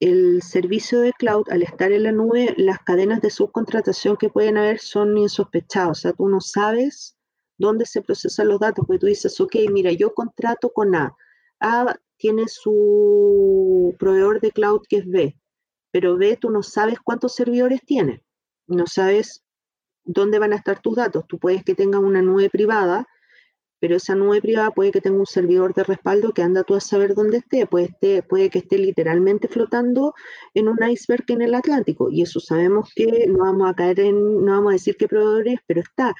el 0.00 0.42
servicio 0.42 1.00
de 1.00 1.12
cloud, 1.12 1.48
al 1.50 1.62
estar 1.62 1.90
en 1.92 2.02
la 2.02 2.12
nube, 2.12 2.54
las 2.56 2.78
cadenas 2.80 3.20
de 3.22 3.30
subcontratación 3.30 4.16
que 4.16 4.28
pueden 4.28 4.58
haber 4.58 4.78
son 4.78 5.16
insospechadas. 5.16 5.90
O 5.90 5.94
sea, 5.94 6.12
tú 6.12 6.28
no 6.28 6.40
sabes 6.40 7.16
dónde 7.58 7.86
se 7.86 8.02
procesan 8.02 8.48
los 8.48 8.60
datos, 8.60 8.84
porque 8.86 9.00
tú 9.00 9.06
dices, 9.06 9.40
ok, 9.40 9.56
mira, 9.72 9.92
yo 9.92 10.12
contrato 10.12 10.70
con 10.70 10.94
A. 10.94 11.16
A 11.60 11.96
tiene 12.16 12.48
su 12.48 13.94
proveedor 13.98 14.40
de 14.40 14.50
cloud 14.50 14.82
que 14.88 14.98
es 14.98 15.06
B, 15.06 15.36
pero 15.94 16.16
B 16.16 16.36
tú 16.36 16.50
no 16.50 16.64
sabes 16.64 16.98
cuántos 16.98 17.36
servidores 17.36 17.80
tiene, 17.86 18.24
no 18.66 18.88
sabes 18.88 19.44
dónde 20.02 20.40
van 20.40 20.52
a 20.52 20.56
estar 20.56 20.82
tus 20.82 20.96
datos. 20.96 21.24
Tú 21.28 21.38
puedes 21.38 21.62
que 21.62 21.76
tengas 21.76 22.00
una 22.00 22.20
nube 22.20 22.50
privada 22.50 23.06
pero 23.84 23.96
esa 23.96 24.14
nube 24.14 24.40
privada 24.40 24.70
puede 24.70 24.92
que 24.92 25.02
tenga 25.02 25.18
un 25.18 25.26
servidor 25.26 25.74
de 25.74 25.84
respaldo 25.84 26.32
que 26.32 26.40
anda 26.40 26.64
tú 26.64 26.74
a 26.74 26.80
saber 26.80 27.14
dónde 27.14 27.36
esté, 27.36 27.66
puede, 27.66 28.22
puede 28.22 28.48
que 28.48 28.60
esté 28.60 28.78
literalmente 28.78 29.46
flotando 29.46 30.14
en 30.54 30.68
un 30.68 30.78
iceberg 30.82 31.24
en 31.28 31.42
el 31.42 31.54
Atlántico, 31.54 32.08
y 32.10 32.22
eso 32.22 32.40
sabemos 32.40 32.90
que 32.96 33.26
no 33.28 33.40
vamos 33.40 33.68
a 33.68 33.74
caer 33.74 34.00
en, 34.00 34.42
no 34.42 34.52
vamos 34.52 34.70
a 34.70 34.76
decir 34.76 34.96
qué 34.96 35.06
proveedor 35.06 35.48
es, 35.48 35.60
pero 35.66 35.82
está. 35.82 36.14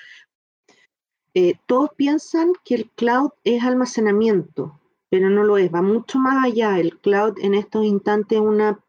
Eh, 1.33 1.54
todos 1.64 1.88
piensan 1.97 2.52
que 2.66 2.75
el 2.75 2.90
cloud 2.90 3.31
es 3.45 3.62
almacenamiento, 3.62 4.78
pero 5.09 5.31
no 5.31 5.43
lo 5.43 5.57
es, 5.57 5.73
va 5.73 5.81
mucho 5.81 6.19
más 6.19 6.45
allá. 6.45 6.78
El 6.78 6.99
cloud 7.00 7.38
en 7.40 7.54
estos 7.54 7.83
instantes 7.87 8.37
es 8.37 8.45
una, 8.45 8.84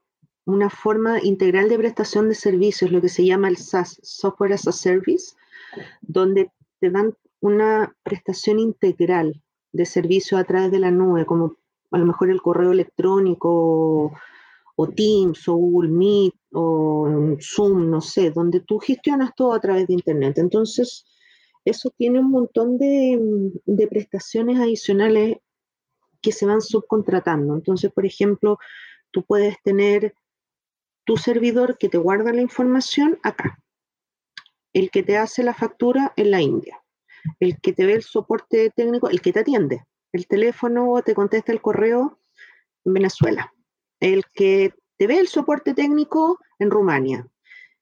una 0.46 0.70
forma 0.70 1.22
integral 1.22 1.70
de 1.70 1.78
prestación 1.78 2.30
de 2.30 2.36
servicios, 2.36 2.92
lo 2.92 3.02
que 3.02 3.10
se 3.10 3.26
llama 3.26 3.50
el 3.50 3.58
SaaS, 3.58 4.00
Software 4.04 4.54
as 4.54 4.68
a 4.68 4.72
Service, 4.72 5.36
donde 6.02 6.52
te 6.80 6.92
dan 6.92 7.16
una 7.42 7.96
prestación 8.04 8.60
integral 8.60 9.42
de 9.72 9.86
servicio 9.86 10.38
a 10.38 10.44
través 10.44 10.72
de 10.72 10.80
la 10.80 10.92
nube, 10.92 11.26
como 11.26 11.58
a 11.92 11.98
lo 11.98 12.06
mejor 12.06 12.30
el 12.30 12.42
correo 12.42 12.72
electrónico 12.72 14.12
o, 14.76 14.88
Teams 14.90 15.48
o 15.48 15.56
Google 15.56 15.90
Meet 15.90 16.34
o 16.54 17.38
Zoom, 17.42 17.90
no 17.90 18.02
sé, 18.02 18.32
donde 18.32 18.60
tú 18.60 18.80
gestionas 18.80 19.34
todo 19.36 19.54
a 19.54 19.60
través 19.60 19.88
de 19.88 19.94
Internet. 19.94 20.38
Entonces, 20.38 21.06
eso 21.64 21.92
tiene 21.98 22.20
un 22.20 22.30
montón 22.30 22.78
de, 22.78 23.52
de 23.66 23.88
prestaciones 23.88 24.60
adicionales 24.60 25.38
que 26.22 26.32
se 26.32 26.46
van 26.46 26.62
subcontratando. 26.62 27.56
Entonces, 27.56 27.92
por 27.92 28.06
ejemplo, 28.06 28.58
tú 29.12 29.24
puedes 29.24 29.56
tener 29.64 30.14
tu 31.06 31.18
servidor 31.18 31.78
que 31.78 31.90
te 31.90 31.98
guarda 31.98 32.34
la 32.34 32.42
información 32.42 33.20
acá, 33.24 33.60
el 34.74 34.92
que 34.92 35.04
te 35.04 35.18
hace 35.18 35.44
la 35.44 35.54
factura 35.54 36.14
en 36.18 36.32
la 36.32 36.42
India, 36.42 36.84
el 37.40 37.60
que 37.62 37.74
te 37.74 37.86
ve 37.86 37.94
el 37.94 38.04
soporte 38.04 38.72
técnico, 38.76 39.10
el 39.10 39.22
que 39.22 39.32
te 39.32 39.40
atiende, 39.40 39.86
el 40.12 40.28
teléfono 40.28 41.02
te 41.04 41.16
contesta 41.16 41.52
el 41.52 41.62
correo 41.62 42.20
en 42.84 42.94
Venezuela, 42.94 43.54
el 44.00 44.24
que 44.34 44.74
te 44.98 45.08
ve 45.08 45.20
el 45.20 45.28
soporte 45.28 45.74
técnico 45.74 46.40
en 46.60 46.72
Rumania, 46.72 47.28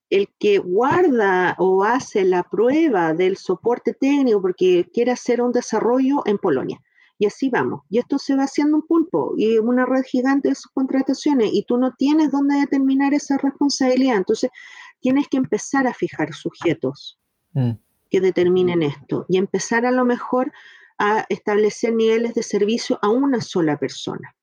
el 0.10 0.28
que 0.38 0.60
guarda 0.60 1.56
o 1.58 1.84
hace 1.84 2.24
la 2.24 2.44
prueba 2.44 3.14
del 3.14 3.38
soporte 3.38 3.94
técnico 3.94 4.42
porque 4.42 4.90
quiere 4.94 5.12
hacer 5.12 5.42
un 5.42 5.52
desarrollo 5.52 6.22
en 6.26 6.38
Polonia. 6.38 6.80
Y 7.24 7.26
así 7.26 7.50
vamos. 7.50 7.82
Y 7.90 8.00
esto 8.00 8.20
se 8.20 8.36
va 8.36 8.44
haciendo 8.44 8.78
un 8.78 8.88
pulpo 8.88 9.34
y 9.38 9.58
una 9.58 9.86
red 9.86 10.04
gigante 10.04 10.50
de 10.50 10.56
subcontrataciones 10.56 11.50
y 11.54 11.64
tú 11.64 11.78
no 11.78 11.94
tienes 11.98 12.32
dónde 12.32 12.60
determinar 12.60 13.14
esa 13.14 13.38
responsabilidad. 13.38 14.18
Entonces, 14.18 14.52
tienes 15.00 15.28
que 15.30 15.38
empezar 15.38 15.88
a 15.88 15.94
fijar 15.94 16.34
sujetos. 16.34 17.20
Mm 17.54 17.72
que 18.14 18.22
determinen 18.22 18.84
esto 18.84 19.26
y 19.28 19.38
empezar 19.38 19.88
a 19.88 19.92
lo 19.92 20.06
mejor 20.06 20.54
a 21.00 21.26
establecer 21.30 21.96
niveles 21.96 22.36
de 22.36 22.44
servicio 22.44 23.00
a 23.02 23.10
una 23.10 23.42
sola 23.42 23.78
persona. 23.78 24.36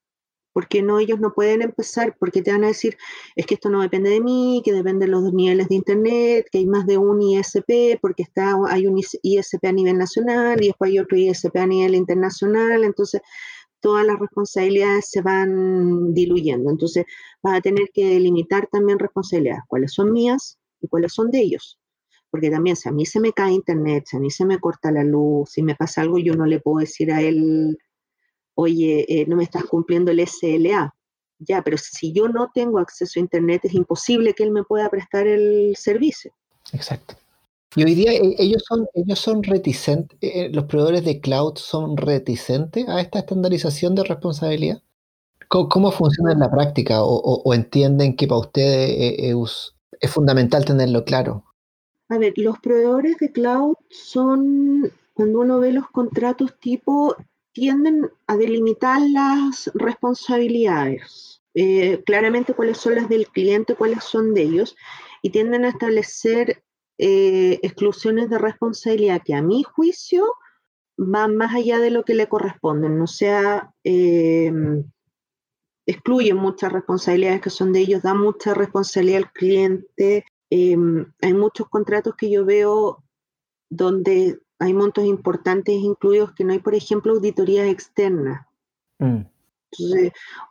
Porque 0.53 0.81
no, 0.81 0.99
ellos 0.99 1.19
no 1.19 1.33
pueden 1.33 1.61
empezar, 1.61 2.15
porque 2.19 2.41
te 2.41 2.51
van 2.51 2.63
a 2.65 2.67
decir, 2.67 2.97
es 3.35 3.45
que 3.45 3.53
esto 3.53 3.69
no 3.69 3.81
depende 3.81 4.09
de 4.09 4.19
mí, 4.19 4.61
que 4.65 4.73
depende 4.73 5.05
de 5.05 5.11
los 5.11 5.33
niveles 5.33 5.69
de 5.69 5.75
Internet, 5.75 6.47
que 6.51 6.57
hay 6.59 6.67
más 6.67 6.85
de 6.85 6.97
un 6.97 7.21
ISP, 7.21 7.99
porque 8.01 8.23
está, 8.23 8.55
hay 8.67 8.87
un 8.87 8.97
ISP 8.97 9.65
a 9.65 9.71
nivel 9.71 9.97
nacional 9.97 10.61
y 10.61 10.67
después 10.67 10.91
hay 10.91 10.99
otro 10.99 11.17
ISP 11.17 11.55
a 11.57 11.67
nivel 11.67 11.95
internacional. 11.95 12.83
Entonces, 12.83 13.21
todas 13.81 14.05
las 14.05 14.17
responsabilidades 14.19 15.09
se 15.09 15.21
van 15.21 16.13
diluyendo. 16.13 16.69
Entonces, 16.69 17.05
vas 17.43 17.57
a 17.57 17.61
tener 17.61 17.89
que 17.93 18.05
delimitar 18.05 18.67
también 18.71 18.99
responsabilidades, 18.99 19.63
cuáles 19.67 19.93
son 19.93 20.11
mías 20.11 20.57
y 20.81 20.87
cuáles 20.87 21.13
son 21.13 21.29
de 21.31 21.39
ellos. 21.41 21.79
Porque 22.29 22.49
también 22.49 22.77
si 22.77 22.87
a 22.87 22.93
mí 22.93 23.05
se 23.05 23.19
me 23.19 23.33
cae 23.33 23.51
internet, 23.51 24.05
si 24.07 24.17
a 24.17 24.19
mí 24.19 24.31
se 24.31 24.45
me 24.45 24.59
corta 24.59 24.91
la 24.91 25.03
luz, 25.03 25.49
si 25.51 25.63
me 25.63 25.75
pasa 25.75 26.01
algo, 26.01 26.17
yo 26.17 26.33
no 26.35 26.45
le 26.45 26.61
puedo 26.61 26.79
decir 26.79 27.11
a 27.11 27.21
él, 27.21 27.77
oye, 28.61 29.05
eh, 29.07 29.25
no 29.27 29.35
me 29.35 29.43
estás 29.43 29.65
cumpliendo 29.65 30.11
el 30.11 30.19
SLA. 30.19 30.93
Ya, 31.39 31.63
pero 31.63 31.77
si 31.77 32.13
yo 32.13 32.27
no 32.27 32.51
tengo 32.53 32.79
acceso 32.79 33.19
a 33.19 33.21
internet, 33.21 33.61
es 33.65 33.73
imposible 33.73 34.33
que 34.33 34.43
él 34.43 34.51
me 34.51 34.63
pueda 34.63 34.89
prestar 34.89 35.27
el 35.27 35.75
servicio. 35.75 36.31
Exacto. 36.71 37.15
Y 37.75 37.83
hoy 37.83 37.95
día 37.95 38.13
eh, 38.13 38.35
ellos 38.37 38.63
son, 38.67 38.85
ellos 38.93 39.19
son 39.19 39.41
reticentes, 39.43 40.17
eh, 40.21 40.49
los 40.53 40.65
proveedores 40.65 41.05
de 41.05 41.21
cloud 41.21 41.55
son 41.55 41.97
reticentes 41.97 42.87
a 42.87 43.01
esta 43.01 43.19
estandarización 43.19 43.95
de 43.95 44.03
responsabilidad. 44.03 44.81
¿Cómo, 45.47 45.91
funciona 45.91 46.31
en 46.31 46.39
la 46.39 46.49
práctica? 46.49 47.03
¿O, 47.03 47.53
entienden 47.53 48.15
que 48.15 48.25
para 48.25 48.39
ustedes 48.39 49.35
es 49.99 50.11
fundamental 50.11 50.63
tenerlo 50.63 51.03
claro? 51.03 51.43
A 52.07 52.17
ver, 52.17 52.33
los 52.37 52.57
proveedores 52.59 53.17
de 53.17 53.31
cloud 53.33 53.75
son, 53.89 54.91
cuando 55.13 55.41
uno 55.41 55.59
ve 55.59 55.73
los 55.73 55.89
contratos 55.89 56.57
tipo, 56.59 57.17
tienden 57.53 58.09
a 58.27 58.37
delimitar 58.37 59.01
las 59.01 59.71
responsabilidades. 59.73 61.41
Eh, 61.53 62.01
claramente 62.05 62.53
cuáles 62.53 62.77
son 62.77 62.95
las 62.95 63.09
del 63.09 63.27
cliente, 63.27 63.75
cuáles 63.75 64.03
son 64.03 64.33
de 64.33 64.43
ellos, 64.43 64.75
y 65.21 65.31
tienden 65.31 65.65
a 65.65 65.69
establecer 65.69 66.63
eh, 66.97 67.59
exclusiones 67.61 68.29
de 68.29 68.37
responsabilidad 68.37 69.21
que 69.25 69.33
a 69.33 69.41
mi 69.41 69.63
juicio 69.63 70.25
van 70.97 71.35
más 71.35 71.53
allá 71.55 71.79
de 71.79 71.91
lo 71.91 72.03
que 72.03 72.13
le 72.13 72.27
corresponden, 72.27 73.01
o 73.01 73.07
sea, 73.07 73.73
eh, 73.83 74.51
excluyen 75.85 76.37
muchas 76.37 76.71
responsabilidades 76.71 77.41
que 77.41 77.49
son 77.49 77.73
de 77.73 77.79
ellos, 77.79 78.03
dan 78.03 78.19
mucha 78.19 78.53
responsabilidad 78.53 79.23
al 79.23 79.31
cliente. 79.31 80.25
Eh, 80.49 80.77
hay 81.21 81.33
muchos 81.33 81.69
contratos 81.69 82.15
que 82.15 82.29
yo 82.29 82.45
veo 82.45 83.03
donde 83.69 84.39
hay 84.61 84.73
montos 84.75 85.05
importantes 85.05 85.75
incluidos 85.75 86.33
que 86.33 86.43
no 86.43 86.53
hay, 86.53 86.59
por 86.59 86.75
ejemplo, 86.75 87.13
auditorías 87.13 87.67
externas. 87.67 88.45
Mm. 88.99 89.25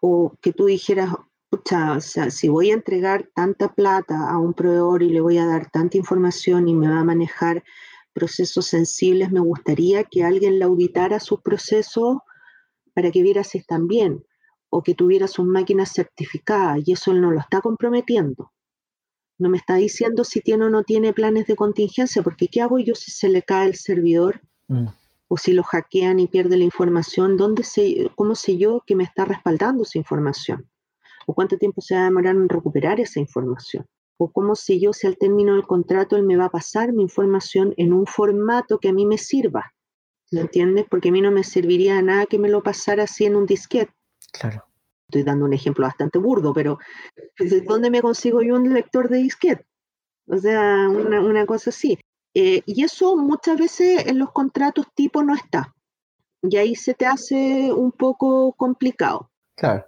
o 0.01 0.33
que 0.41 0.53
tú 0.53 0.65
dijeras, 0.65 1.15
o 1.15 2.01
sea, 2.01 2.31
si 2.31 2.49
voy 2.49 2.73
a 2.73 2.75
entregar 2.75 3.29
tanta 3.33 3.73
plata 3.73 4.29
a 4.29 4.39
un 4.39 4.55
proveedor 4.55 5.05
y 5.05 5.11
le 5.11 5.21
voy 5.21 5.39
a 5.39 5.47
dar 5.47 5.71
tanta 5.71 5.97
información 5.97 6.67
y 6.67 6.75
me 6.75 6.89
va 6.89 6.99
a 6.99 7.05
manejar 7.05 7.63
procesos 8.13 8.67
sensibles, 8.67 9.31
me 9.31 9.39
gustaría 9.39 10.03
que 10.03 10.25
alguien 10.25 10.59
le 10.59 10.65
auditara 10.65 11.21
sus 11.21 11.41
procesos 11.43 12.19
para 12.93 13.13
que 13.13 13.23
viera 13.23 13.45
si 13.45 13.59
están 13.59 13.87
bien 13.87 14.25
o 14.71 14.83
que 14.83 14.95
tuviera 14.95 15.29
sus 15.29 15.47
máquinas 15.47 15.93
certificadas 15.93 16.81
y 16.85 16.93
eso 16.93 17.13
él 17.13 17.21
no 17.21 17.31
lo 17.31 17.39
está 17.39 17.61
comprometiendo. 17.61 18.51
No 19.41 19.49
me 19.49 19.57
está 19.57 19.75
diciendo 19.75 20.23
si 20.23 20.41
tiene 20.41 20.67
o 20.67 20.71
no 20.71 20.85
tiene 20.85 21.13
planes 21.13 21.47
de 21.47 21.57
contingencia, 21.57 22.23
porque 22.23 22.47
¿qué 22.47 22.61
hago 22.61 22.79
yo 22.79 22.95
si 22.95 23.11
se 23.11 23.29
le 23.29 23.43
cae 23.43 23.67
el 23.67 23.75
servidor? 23.75 24.41
Mm. 24.69 24.87
O 25.27 25.37
si 25.37 25.53
lo 25.53 25.65
hackean 25.65 26.21
y 26.21 26.29
pierde 26.29 26.57
la 26.57 26.65
información, 26.65 27.37
¿dónde 27.37 27.65
sé, 27.65 28.11
¿cómo 28.15 28.35
sé 28.35 28.57
yo 28.57 28.83
que 28.87 28.95
me 28.95 29.05
está 29.05 29.25
respaldando 29.25 29.83
esa 29.83 29.99
información? 29.99 30.69
o 31.31 31.35
cuánto 31.35 31.59
tiempo 31.59 31.81
se 31.81 31.95
va 31.95 32.03
a 32.03 32.05
demorar 32.05 32.35
en 32.35 32.49
recuperar 32.49 32.99
esa 33.01 33.21
información. 33.21 33.87
O 34.19 34.31
cómo 34.33 34.55
sé 34.55 34.81
yo 34.81 34.93
si 34.93 35.07
al 35.07 35.17
término 35.17 35.55
del 35.55 35.67
contrato 35.67 36.17
él 36.17 36.25
me 36.25 36.37
va 36.37 36.47
a 36.47 36.51
pasar 36.51 36.93
mi 36.93 37.03
información 37.03 37.73
en 37.77 37.93
un 37.93 38.07
formato 38.07 38.79
que 38.79 38.89
a 38.89 38.93
mí 38.93 39.07
me 39.07 39.17
sirva. 39.17 39.73
¿Me 40.33 40.41
entiendes? 40.41 40.87
Porque 40.91 41.09
a 41.09 41.13
mí 41.13 41.21
no 41.21 41.31
me 41.31 41.45
serviría 41.45 41.95
de 41.97 42.03
nada 42.03 42.27
que 42.27 42.39
me 42.39 42.49
lo 42.49 42.63
pasara 42.63 43.05
así 43.05 43.25
en 43.25 43.37
un 43.37 43.47
disquete. 43.47 43.93
Claro. 44.33 44.65
Estoy 45.11 45.25
dando 45.25 45.45
un 45.45 45.53
ejemplo 45.53 45.85
bastante 45.85 46.21
burdo, 46.21 46.55
pero 46.55 46.79
¿dónde 47.67 47.91
me 47.91 48.01
consigo 48.01 48.43
yo 48.43 48.55
un 48.55 48.73
lector 48.73 49.09
de 49.09 49.19
disquete? 49.19 49.67
O 50.29 50.39
sea, 50.39 50.89
una, 50.89 51.47
cosa 51.47 51.71
así. 51.71 51.99
Eh, 52.33 52.63
y 52.65 52.85
eso 52.85 53.17
muchas 53.17 53.59
veces 53.59 54.07
en 54.07 54.21
los 54.21 54.31
contratos 54.31 54.87
tipo 54.95 55.25
no 55.25 55.35
está. 55.35 55.75
Y 56.43 56.57
ahí 56.59 56.77
se 56.77 56.95
te 56.95 57.07
hace 57.07 57.73
un 57.73 57.91
poco 57.91 58.53
complicado. 58.53 59.33
Claro. 59.57 59.87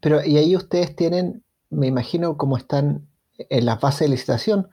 Pero, 0.00 0.24
y 0.24 0.36
ahí 0.36 0.54
ustedes 0.54 0.94
tienen, 0.94 1.42
me 1.68 1.88
imagino, 1.88 2.36
como 2.36 2.56
están 2.56 3.08
en 3.36 3.66
las 3.66 3.80
bases 3.80 4.02
de 4.02 4.10
licitación, 4.10 4.70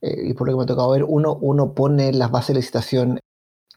eh, 0.00 0.28
y 0.28 0.34
por 0.34 0.46
lo 0.46 0.52
que 0.52 0.58
me 0.58 0.62
ha 0.62 0.66
tocado 0.66 0.90
ver, 0.90 1.02
uno, 1.02 1.34
uno 1.34 1.74
pone 1.74 2.12
las 2.12 2.30
bases 2.30 2.54
de 2.54 2.60
licitación, 2.60 3.18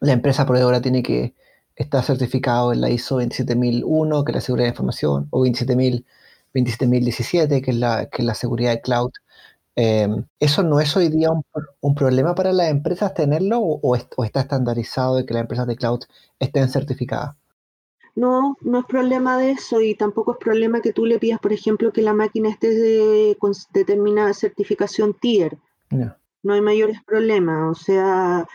la 0.01 0.13
empresa 0.13 0.45
proveedora 0.45 0.81
tiene 0.81 1.01
que 1.01 1.33
estar 1.77 2.03
certificado 2.03 2.73
en 2.73 2.81
la 2.81 2.89
ISO 2.89 3.19
27001, 3.19 4.23
que 4.25 4.31
es 4.31 4.35
la 4.35 4.41
seguridad 4.41 4.65
de 4.65 4.71
información, 4.71 5.27
o 5.29 5.45
27000, 5.45 6.05
27017, 6.53 7.61
que 7.61 7.71
es 7.71 7.77
la, 7.77 8.07
que 8.07 8.21
es 8.21 8.25
la 8.25 8.33
seguridad 8.33 8.71
de 8.71 8.81
cloud. 8.81 9.11
Em, 9.75 10.25
¿Eso 10.39 10.63
no 10.63 10.79
es 10.79 10.97
hoy 10.97 11.09
día 11.09 11.29
un, 11.81 11.95
problema 11.95 12.33
para 12.33 12.51
las 12.51 12.69
empresas 12.69 13.13
tenerlo 13.13 13.59
o, 13.59 13.79
o, 14.15 14.25
está 14.25 14.41
estandarizado 14.41 15.17
de 15.17 15.25
que 15.25 15.35
las 15.35 15.41
empresas 15.41 15.67
de 15.67 15.75
cloud 15.75 15.99
estén 16.39 16.69
certificadas? 16.69 17.35
No, 18.15 18.57
no 18.61 18.79
es 18.79 18.85
problema 18.85 19.37
de 19.37 19.51
eso 19.51 19.79
y 19.79 19.93
tampoco 19.93 20.31
es 20.31 20.37
problema 20.39 20.81
que 20.81 20.93
tú 20.93 21.05
le 21.05 21.19
pidas, 21.19 21.39
por 21.39 21.53
ejemplo, 21.53 21.93
que 21.93 22.01
la 22.01 22.13
máquina 22.13 22.49
esté 22.49 22.73
de, 22.73 23.37
con 23.39 23.53
determinada 23.71 24.33
certificación 24.33 25.13
tier. 25.13 25.59
No. 25.91 26.15
hay 26.53 26.61
mayores 26.61 26.97
problemas, 27.05 27.77
o 27.77 27.79
sea, 27.79 28.47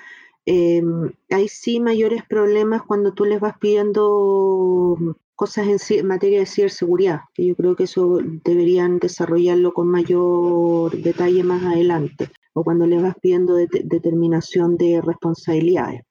em, 0.46 1.12
hay 1.30 1.48
sí 1.48 1.80
mayores 1.80 2.24
problemas 2.24 2.82
cuando 2.82 3.12
tú 3.12 3.24
les 3.24 3.40
vas 3.40 3.58
pidiendo 3.58 4.96
cosas 5.34 5.90
en, 5.90 6.06
materia 6.06 6.40
de 6.40 6.46
ciberseguridad, 6.46 7.22
que 7.34 7.46
yo 7.46 7.56
creo 7.56 7.76
que 7.76 7.84
eso 7.84 8.18
deberían 8.44 8.98
desarrollarlo 8.98 9.72
con 9.72 9.88
mayor 9.88 10.96
detalle 10.96 11.42
más 11.42 11.62
adelante, 11.64 12.30
o 12.52 12.62
cuando 12.64 12.86
les 12.86 13.02
vas 13.02 13.16
pidiendo 13.20 13.54
determinación 13.56 14.76
de 14.76 15.00
responsabilidades, 15.00 16.02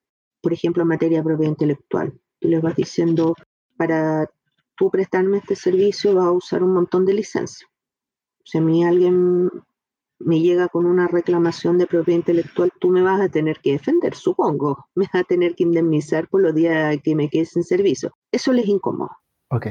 por 0.41 0.53
ejemplo, 0.53 0.81
en 0.83 0.89
materia 0.89 1.19
de 1.19 1.23
propiedad 1.23 1.51
intelectual 1.51 2.13
tú 2.41 2.49
les 2.49 2.61
vas 2.61 2.75
diciendo, 2.75 3.35
para 3.77 4.29
tú 4.75 4.89
prestarme 4.89 5.37
este 5.37 5.55
servicio 5.55 6.15
vas 6.15 6.25
a 6.25 6.31
usar 6.31 6.63
un 6.63 6.73
montón 6.73 7.05
de 7.05 7.13
licencias. 7.13 7.69
Si 8.43 8.57
a 8.57 8.61
mí 8.61 8.83
alguien 8.83 9.49
me 10.25 10.39
llega 10.39 10.67
con 10.67 10.85
una 10.85 11.07
reclamación 11.07 11.77
de 11.77 11.87
propiedad 11.87 12.19
intelectual, 12.19 12.71
tú 12.79 12.89
me 12.89 13.01
vas 13.01 13.21
a 13.21 13.29
tener 13.29 13.59
que 13.59 13.73
defender, 13.73 14.15
supongo. 14.15 14.87
Me 14.95 15.05
vas 15.05 15.23
a 15.23 15.23
tener 15.23 15.55
que 15.55 15.63
indemnizar 15.63 16.27
por 16.27 16.41
los 16.41 16.53
días 16.53 16.97
que 17.03 17.15
me 17.15 17.29
quedes 17.29 17.49
sin 17.49 17.63
servicio. 17.63 18.13
Eso 18.31 18.53
les 18.53 18.67
incomoda. 18.67 19.17
Ok. 19.49 19.67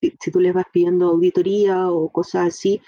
Si, 0.00 0.16
si, 0.20 0.30
tú 0.30 0.40
les 0.40 0.54
vas 0.54 0.66
pidiendo 0.72 1.08
auditoría 1.08 1.90
o 1.90 2.10
cosas 2.10 2.48
así, 2.48 2.80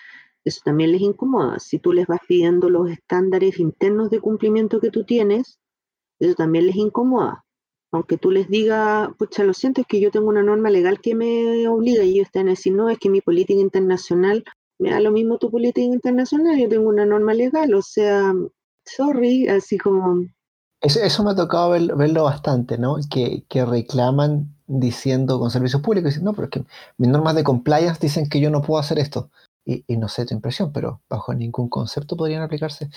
eso 0.44 0.60
también 0.64 0.92
les 0.92 1.02
incomoda. 1.02 1.58
Si 1.58 1.78
tú 1.78 1.92
les 1.92 2.06
vas 2.06 2.20
pidiendo 2.26 2.70
los 2.70 2.90
estándares 2.90 3.58
internos 3.58 4.10
de 4.10 4.20
cumplimiento 4.20 4.80
que 4.80 4.90
tú 4.90 5.04
tienes, 5.04 5.58
eso 6.18 6.34
también 6.34 6.66
les 6.66 6.76
incomoda 6.76 7.44
aunque 7.92 8.16
tú 8.16 8.30
les 8.30 8.48
digas, 8.48 9.10
pucha, 9.18 9.44
lo 9.44 9.52
siento, 9.52 9.82
es 9.82 9.86
que 9.86 10.00
yo 10.00 10.10
tengo 10.10 10.28
una 10.28 10.42
norma 10.42 10.70
legal 10.70 11.00
que 11.00 11.14
me 11.14 11.68
obliga 11.68 12.02
y 12.02 12.14
ellos 12.14 12.26
están 12.26 12.46
a 12.46 12.52
decir, 12.52 12.72
no, 12.72 12.88
es 12.88 12.98
que 12.98 13.10
mi 13.10 13.20
política 13.20 13.60
internacional, 13.60 14.44
me 14.82 14.90
da 14.90 15.00
lo 15.00 15.12
mismo 15.12 15.38
tu 15.38 15.50
política 15.50 15.86
internacional, 15.86 16.58
yo 16.58 16.68
tengo 16.68 16.88
una 16.88 17.06
norma 17.06 17.34
legal, 17.34 17.72
o 17.74 17.82
sea, 17.82 18.32
sorry, 18.84 19.48
así 19.48 19.78
como... 19.78 20.26
Eso, 20.80 21.22
me 21.22 21.30
ha 21.30 21.36
tocado 21.36 21.70
verlo 21.70 22.24
bastante, 22.24 22.76
¿no? 22.76 22.96
Que, 23.08 23.44
reclaman 23.64 24.52
diciendo 24.66 25.38
con 25.38 25.50
servicios 25.50 25.80
públicos, 25.80 26.10
dicen, 26.10 26.24
no, 26.24 26.32
pero 26.32 26.46
es 26.46 26.50
que 26.50 26.64
mis 26.98 27.08
normas 27.08 27.36
de 27.36 27.44
compliance 27.44 28.00
dicen 28.00 28.28
que 28.28 28.40
yo 28.40 28.50
no 28.50 28.62
puedo 28.62 28.80
hacer 28.80 28.98
esto. 28.98 29.30
Y, 29.64 29.84
y 29.86 29.96
no 29.96 30.08
sé 30.08 30.26
tu 30.26 30.34
impresión, 30.34 30.72
pero 30.72 31.00
bajo 31.08 31.32
ningún 31.34 31.68
concepto 31.68 32.16
podrían 32.16 32.42
aplicarse 32.42 32.90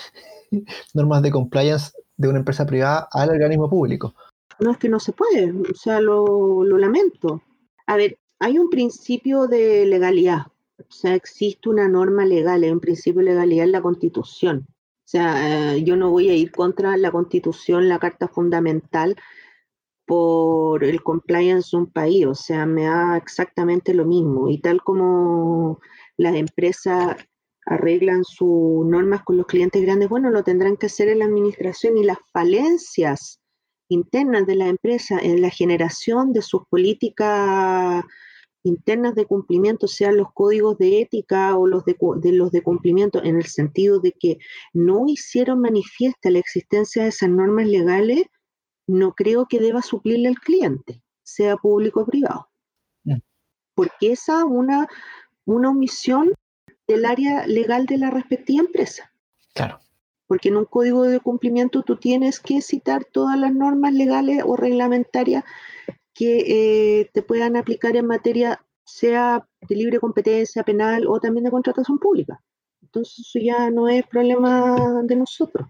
normas 0.95 1.21
de 1.21 1.29
compliance 1.29 1.91
de 2.17 2.27
una 2.27 2.39
empresa 2.39 2.65
privada 2.65 3.07
al 3.11 3.29
organismo 3.29 3.69
público. 3.69 4.15
No 4.59 4.71
es 4.71 4.77
que 4.77 4.89
no 4.89 4.99
se 4.99 5.11
puede, 5.11 5.51
o 5.51 5.75
sea, 5.75 5.99
lo, 5.99 6.63
lamento. 6.63 7.41
A 7.87 7.97
ver, 7.97 8.17
hay 8.39 8.57
un 8.57 8.69
principio 8.69 9.47
de 9.47 9.85
legalidad, 9.85 10.47
o 10.77 10.91
sea, 10.91 11.15
existe 11.15 11.69
una 11.69 11.87
norma 11.87 12.25
legal, 12.25 12.63
hay 12.63 12.71
un 12.71 12.79
principio 12.79 13.21
legalidad 13.21 13.65
en 13.65 13.71
la 13.71 13.81
Constitución. 13.81 14.65
O 14.69 15.07
sea, 15.07 15.75
eh, 15.75 15.83
yo 15.83 15.95
no 15.95 16.09
voy 16.09 16.29
a 16.29 16.33
ir 16.33 16.51
contra 16.51 16.97
la 16.97 17.11
Constitución, 17.11 17.87
la 17.87 17.99
Carta 17.99 18.27
Fundamental, 18.27 19.15
por 20.05 20.83
el 20.83 21.01
compliance 21.03 21.69
de 21.71 21.77
un 21.77 21.91
país, 21.91 22.25
o 22.27 22.35
sea, 22.35 22.65
me 22.65 22.83
da 22.83 23.17
exactamente 23.17 23.93
lo 23.93 24.05
mismo. 24.05 24.49
Y 24.49 24.59
tal 24.59 24.83
como 24.83 25.79
las 26.17 26.35
empresas 26.35 27.17
arreglan 27.65 28.23
sus 28.23 28.85
normas 28.85 29.23
con 29.23 29.37
los 29.37 29.47
clientes 29.47 29.81
grandes, 29.81 30.09
bueno, 30.09 30.29
lo 30.29 30.43
tendrán 30.43 30.77
que 30.77 30.85
hacer 30.87 31.09
en 31.09 31.19
la 31.19 31.25
administración 31.25 31.97
y 31.97 32.03
las 32.03 32.19
falencias 32.31 33.41
internas 33.89 34.45
de 34.45 34.55
la 34.55 34.67
empresa 34.67 35.19
en 35.19 35.41
la 35.41 35.49
generación 35.49 36.33
de 36.33 36.41
sus 36.41 36.63
políticas 36.69 38.03
internas 38.65 39.13
de 39.15 39.25
cumplimiento, 39.25 39.87
sean 39.87 40.17
los 40.17 40.33
códigos 40.33 40.77
de 40.77 41.01
ética 41.01 41.55
o 41.55 41.67
los 41.67 41.85
de, 41.85 41.95
los 42.33 42.51
de 42.51 42.63
cumplimiento, 42.63 43.23
en 43.23 43.37
el 43.37 43.45
sentido 43.45 43.99
de 43.99 44.11
que 44.11 44.39
no 44.73 45.05
hicieron 45.07 45.61
manifiesta 45.61 46.31
la 46.31 46.39
existencia 46.39 47.03
de 47.03 47.09
esas 47.09 47.29
normas 47.29 47.67
legales, 47.67 48.23
no 48.87 49.13
creo 49.13 49.45
que 49.47 49.59
deba 49.59 49.81
suplirle 49.81 50.29
al 50.29 50.39
cliente, 50.39 51.01
sea 51.23 51.57
público 51.57 52.01
o 52.01 52.05
privado. 52.05 52.49
porque 53.75 54.13
esa 54.13 54.39
es 54.39 54.45
una, 54.47 54.87
una 55.45 55.69
omisión 55.69 56.33
del 56.87 57.05
área 57.05 57.45
legal 57.45 57.85
de 57.85 57.97
la 57.97 58.09
respectiva 58.09 58.63
empresa. 58.63 59.11
Claro. 59.53 59.79
Porque 60.27 60.49
en 60.49 60.57
un 60.57 60.65
código 60.65 61.03
de 61.03 61.19
cumplimiento 61.19 61.83
tú 61.83 61.97
tienes 61.97 62.39
que 62.39 62.61
citar 62.61 63.05
todas 63.05 63.37
las 63.37 63.53
normas 63.53 63.93
legales 63.93 64.43
o 64.45 64.55
reglamentarias 64.55 65.43
que 66.15 67.01
eh, 67.01 67.09
te 67.13 67.21
puedan 67.21 67.57
aplicar 67.57 67.95
en 67.97 68.07
materia 68.07 68.65
sea 68.85 69.45
de 69.67 69.75
libre 69.75 69.99
competencia 69.99 70.63
penal 70.63 71.05
o 71.07 71.19
también 71.19 71.43
de 71.43 71.51
contratación 71.51 71.99
pública. 71.99 72.41
Entonces 72.81 73.19
eso 73.27 73.39
ya 73.39 73.69
no 73.69 73.89
es 73.89 74.05
problema 74.07 75.03
de 75.03 75.15
nosotros. 75.15 75.67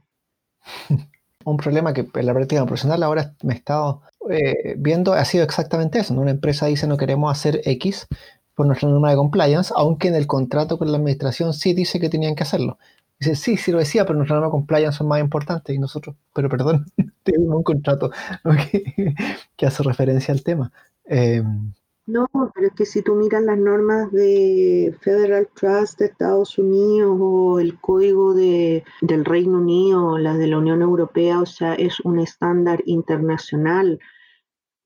Un 1.46 1.58
problema 1.58 1.94
que 1.94 2.08
en 2.12 2.26
la 2.26 2.34
práctica 2.34 2.66
profesional 2.66 3.04
ahora 3.04 3.36
me 3.44 3.54
he 3.54 3.58
estado 3.58 4.02
eh, 4.30 4.76
viendo 4.78 5.14
ha 5.14 5.26
sido 5.26 5.44
exactamente 5.44 6.00
eso. 6.00 6.14
Una 6.14 6.32
empresa 6.32 6.66
dice 6.68 6.88
no 6.88 6.98
queremos 6.98 7.32
hacer 7.32 7.62
X 7.66 8.08
por 8.56 8.66
nuestra 8.66 8.90
norma 8.90 9.12
de 9.12 9.18
compliance, 9.18 9.74
aunque 9.76 10.08
en 10.08 10.16
el 10.16 10.28
contrato 10.28 10.78
con 10.78 10.92
la 10.92 10.98
administración 10.98 11.54
sí 11.54 11.74
dice 11.74 12.00
que 12.00 12.10
tenían 12.10 12.36
que 12.36 12.44
hacerlo. 12.44 12.78
Dice, 13.20 13.36
sí, 13.36 13.58
sí 13.58 13.72
lo 13.72 13.80
decía, 13.80 14.06
pero 14.06 14.18
nuestra 14.18 14.36
norma 14.36 14.48
de 14.48 14.52
compliance 14.52 14.98
son 14.98 15.08
más 15.08 15.22
importantes 15.22 15.74
y 15.74 15.80
nosotros, 15.80 16.16
pero 16.34 16.50
perdón, 16.50 16.86
tenemos 17.24 17.56
un 17.56 17.64
contrato 17.64 18.12
que, 19.58 19.66
hace 19.66 19.84
referencia 19.84 20.34
al 20.34 20.44
tema. 20.44 20.72
Em, 21.06 21.74
no, 22.08 22.28
pero 22.54 22.68
es 22.68 22.74
que 22.74 22.86
si 22.86 23.02
tú 23.02 23.16
miras 23.16 23.42
las 23.42 23.58
normas 23.58 24.12
de 24.12 24.96
Federal 25.02 25.50
Trust 25.56 25.98
de 25.98 26.06
Estados 26.06 26.60
Unidos 26.60 27.18
o 27.20 27.60
el 27.60 27.80
código 27.80 28.36
de, 28.36 28.84
del 29.02 29.26
Reino 29.26 29.58
Unido, 29.58 30.20
las 30.20 30.38
de 30.38 30.46
la 30.46 30.60
Unión 30.60 30.84
Europea, 30.84 31.42
o 31.42 31.48
sea, 31.48 31.74
es 31.74 32.00
un 32.02 32.20
estándar 32.20 32.84
internacional. 32.86 34.00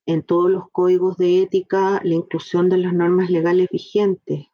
En 0.06 0.24
todos 0.24 0.50
los 0.50 0.70
códigos 0.72 1.18
de 1.18 1.42
ética 1.42 2.00
la 2.04 2.16
inclusión 2.16 2.70
de 2.70 2.78
las 2.78 2.94
normas 2.94 3.30
legales 3.30 3.68
vigentes. 3.70 4.48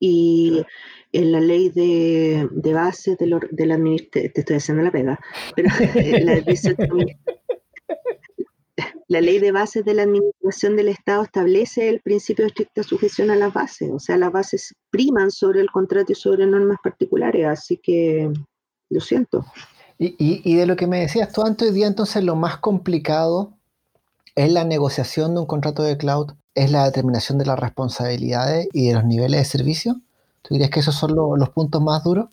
Y 0.00 0.64
en 1.12 1.32
la 1.32 1.40
ley 1.40 1.68
de, 1.68 2.48
de 2.50 2.72
bases 2.72 3.18
de, 3.18 3.26
la 3.26 3.74
administración, 3.74 4.32
te 4.32 4.40
estoy 4.40 4.56
haciendo 4.56 4.82
la 4.82 4.90
pega, 4.90 5.20
pero 5.54 5.68
la, 9.08 9.20
ley 9.20 9.38
de 9.38 9.52
bases 9.52 9.84
de 9.84 9.94
la 9.94 10.02
administración 10.02 10.76
del 10.76 10.88
Estado 10.88 11.22
establece 11.22 11.88
el 11.88 12.00
principio 12.00 12.44
de 12.44 12.48
estricta 12.48 12.82
sujeción 12.82 13.30
a 13.30 13.36
las 13.36 13.52
bases, 13.52 13.90
o 13.92 13.98
sea, 13.98 14.16
las 14.16 14.32
bases 14.32 14.74
priman 14.90 15.30
sobre 15.30 15.60
el 15.60 15.70
contrato 15.70 16.12
y 16.12 16.14
sobre 16.14 16.46
normas 16.46 16.78
particulares, 16.82 17.46
así 17.46 17.76
que 17.76 18.30
lo 18.90 19.00
siento. 19.00 19.44
Y, 19.98 20.16
y 20.18 20.56
de 20.56 20.66
lo 20.66 20.74
que 20.74 20.86
me 20.86 21.00
decías 21.00 21.32
tú 21.32 21.42
antes, 21.42 21.68
hoy 21.68 21.74
día 21.74 21.86
entonces 21.86 22.24
lo 22.24 22.34
más 22.34 22.56
complicado 22.56 23.56
¿Es 24.34 24.50
la 24.50 24.64
negociación 24.64 25.34
de 25.34 25.40
un 25.40 25.46
contrato 25.46 25.82
de 25.82 25.98
cloud? 25.98 26.32
¿Es 26.54 26.70
la 26.70 26.84
determinación 26.86 27.36
de 27.36 27.44
las 27.44 27.58
responsabilidades 27.58 28.66
y 28.72 28.88
de 28.88 28.94
los 28.94 29.04
niveles 29.04 29.40
de 29.40 29.44
servicio? 29.44 30.00
¿Tú 30.52 30.56
dirías 30.56 30.70
que 30.70 30.80
esos 30.80 30.94
son 30.94 31.14
los 31.14 31.48
puntos 31.48 31.80
más 31.80 32.04
duros? 32.04 32.28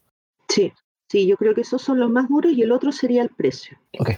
Sí, 0.50 0.74
sí, 1.08 1.26
yo 1.26 1.38
creo 1.38 1.56
que 1.56 1.62
esos 1.62 1.82
son 1.82 2.02
los 2.02 2.12
más 2.12 2.28
duros 2.28 2.52
y 2.52 2.62
el 2.62 2.74
otro 2.74 2.92
sería 2.92 3.22
el 3.22 3.30
precio. 3.30 3.80
Ok. 3.98 4.10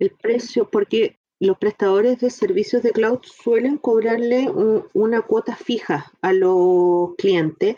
El 0.00 0.10
precio, 0.10 0.68
porque 0.68 1.20
los 1.38 1.56
prestadores 1.58 2.18
de 2.18 2.30
servicios 2.30 2.82
de 2.82 2.90
cloud 2.90 3.20
suelen 3.22 3.78
cobrarle 3.78 4.50
una 4.92 5.22
cuota 5.22 5.54
fija 5.54 6.12
a 6.20 6.32
los 6.32 7.14
clientes 7.16 7.76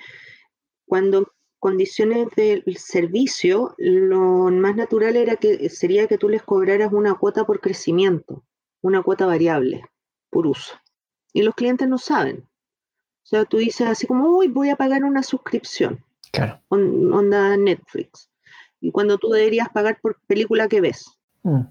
cuando 0.86 1.30
condiciones 1.58 2.28
del 2.36 2.64
servicio 2.78 3.74
lo 3.76 4.50
más 4.50 4.76
natural 4.76 5.14
era 5.14 5.36
que 5.36 5.68
sería 5.68 6.06
que 6.06 6.16
tú 6.16 6.30
les 6.30 6.42
cobraras 6.42 6.90
una 6.94 7.16
cuota 7.16 7.44
por 7.44 7.60
crecimiento 7.60 8.42
una 8.80 9.02
cuota 9.02 9.26
variable 9.26 9.84
por 10.30 10.46
uso. 10.46 10.74
Y 11.34 11.42
los 11.42 11.54
clientes 11.54 11.86
no 11.86 11.98
saben. 11.98 12.48
O 13.26 13.28
sea, 13.28 13.44
tú 13.44 13.56
dices 13.56 13.88
así 13.88 14.06
como, 14.06 14.28
uy, 14.38 14.46
voy 14.46 14.70
a 14.70 14.76
pagar 14.76 15.02
una 15.02 15.24
suscripción. 15.24 16.00
Claro. 16.30 16.60
onda 16.68 17.56
Netflix. 17.56 18.30
Y 18.80 18.92
cuando 18.92 19.18
tú 19.18 19.30
deberías 19.30 19.68
pagar 19.70 19.98
por 20.00 20.20
película 20.28 20.68
que 20.68 20.80
ves. 20.80 21.06
Mm. 21.42 21.62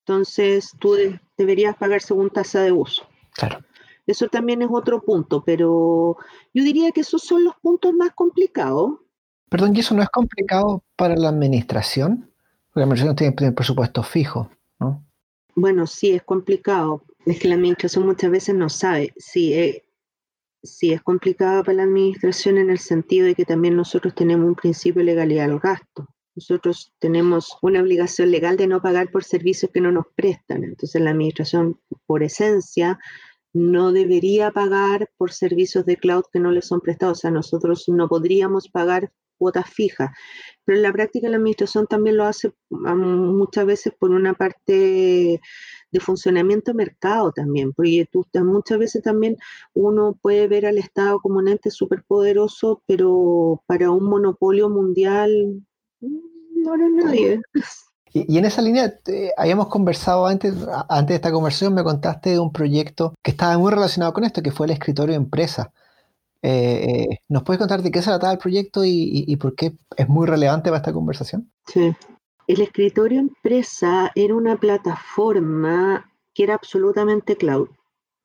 Entonces, 0.00 0.72
tú 0.80 0.96
deberías 1.38 1.76
pagar 1.76 2.02
según 2.02 2.30
tasa 2.30 2.62
de 2.62 2.72
uso. 2.72 3.06
Claro. 3.34 3.60
Eso 4.08 4.26
también 4.26 4.62
es 4.62 4.68
otro 4.72 5.02
punto, 5.02 5.44
pero 5.44 6.16
yo 6.52 6.64
diría 6.64 6.90
que 6.90 7.02
esos 7.02 7.22
son 7.22 7.44
los 7.44 7.54
puntos 7.62 7.94
más 7.94 8.10
complicados. 8.10 8.94
Perdón, 9.48 9.76
¿y 9.76 9.80
eso 9.80 9.94
no 9.94 10.02
es 10.02 10.08
complicado 10.08 10.82
para 10.96 11.14
la 11.14 11.28
administración? 11.28 12.28
Porque 12.66 12.80
la 12.80 12.84
administración 12.86 13.34
tiene 13.36 13.52
presupuesto 13.52 14.02
fijo, 14.02 14.50
¿no? 14.80 15.06
Bueno, 15.54 15.86
sí, 15.86 16.10
es 16.10 16.24
complicado. 16.24 17.04
Es 17.24 17.38
que 17.38 17.46
la 17.46 17.54
administración 17.54 18.04
muchas 18.04 18.32
veces 18.32 18.56
no 18.56 18.68
sabe. 18.68 19.14
Sí, 19.16 19.54
eh, 19.54 19.83
sí, 20.64 20.92
es 20.92 21.02
complicado 21.02 21.62
para 21.62 21.76
la 21.76 21.82
administración 21.84 22.58
en 22.58 22.70
el 22.70 22.78
sentido 22.78 23.26
de 23.26 23.34
que 23.34 23.44
también 23.44 23.76
nosotros 23.76 24.14
tenemos 24.14 24.46
un 24.46 24.54
principio 24.54 25.00
de 25.00 25.06
legalidad 25.06 25.44
al 25.50 25.60
gasto. 25.60 26.08
Nosotros 26.34 26.92
tenemos 26.98 27.56
una 27.62 27.80
obligación 27.80 28.30
legal 28.30 28.56
de 28.56 28.66
no 28.66 28.82
pagar 28.82 29.10
por 29.10 29.22
servicios 29.22 29.70
que 29.72 29.80
no 29.80 29.92
nos 29.92 30.06
prestan. 30.16 30.64
Entonces 30.64 31.00
la 31.00 31.10
administración, 31.10 31.80
por 32.06 32.24
esencia, 32.24 32.98
no 33.52 33.92
debería 33.92 34.50
pagar 34.50 35.10
por 35.16 35.32
servicios 35.32 35.86
de 35.86 35.96
cloud 35.96 36.24
que 36.32 36.40
no 36.40 36.50
les 36.50 36.66
son 36.66 36.80
prestados. 36.80 37.18
O 37.18 37.20
sea, 37.20 37.30
nosotros 37.30 37.84
no 37.88 38.08
podríamos 38.08 38.68
pagar 38.68 39.12
cuotas 39.44 39.68
fijas. 39.68 40.10
Pero 40.64 40.78
en 40.78 40.82
la 40.82 40.92
práctica 40.92 41.28
la 41.28 41.36
administración 41.36 41.86
también 41.86 42.16
lo 42.16 42.24
hace 42.24 42.50
muchas 42.70 43.66
veces 43.66 43.92
por 43.98 44.10
una 44.10 44.32
parte 44.32 45.38
de 45.92 46.00
funcionamiento 46.00 46.72
de 46.72 46.78
mercado 46.78 47.30
también, 47.30 47.74
porque 47.74 48.08
muchas 48.42 48.78
veces 48.78 49.02
también 49.02 49.36
uno 49.74 50.18
puede 50.20 50.48
ver 50.48 50.64
al 50.64 50.78
Estado 50.78 51.20
como 51.20 51.38
un 51.38 51.48
ente 51.48 51.70
superpoderoso, 51.70 52.82
pero 52.86 53.62
para 53.66 53.90
un 53.90 54.04
monopolio 54.04 54.70
mundial 54.70 55.62
no 56.00 56.74
era 56.74 56.88
nadie. 56.88 57.40
Y, 58.16 58.38
en 58.38 58.44
esa 58.44 58.62
línea, 58.62 59.00
habíamos 59.36 59.66
conversado 59.68 60.26
antes, 60.26 60.54
antes 60.88 61.08
de 61.08 61.14
esta 61.16 61.32
conversación, 61.32 61.74
me 61.74 61.82
contaste 61.82 62.30
de 62.30 62.38
un 62.38 62.52
proyecto 62.52 63.12
que 63.22 63.32
estaba 63.32 63.58
muy 63.58 63.72
relacionado 63.72 64.12
con 64.12 64.22
esto, 64.22 64.40
que 64.40 64.52
fue 64.52 64.66
el 64.66 64.72
escritorio 64.72 65.16
empresa. 65.16 65.72
Eh, 66.46 67.06
eh, 67.10 67.18
¿Nos 67.30 67.42
puedes 67.42 67.58
contar 67.58 67.80
de 67.80 67.90
qué 67.90 68.02
se 68.02 68.10
trataba 68.10 68.34
el 68.34 68.38
proyecto 68.38 68.82
y, 68.84 69.34
por 69.36 69.54
qué 69.54 69.72
es 69.96 70.08
muy 70.10 70.26
relevante 70.26 70.68
para 70.68 70.76
esta 70.76 70.92
conversación? 70.92 71.50
Sí. 71.66 71.94
El 72.46 72.60
escritorio 72.60 73.18
empresa 73.18 74.12
era 74.14 74.34
una 74.34 74.56
plataforma 74.56 76.12
que 76.34 76.44
era 76.44 76.54
absolutamente 76.54 77.36
cloud. 77.36 77.70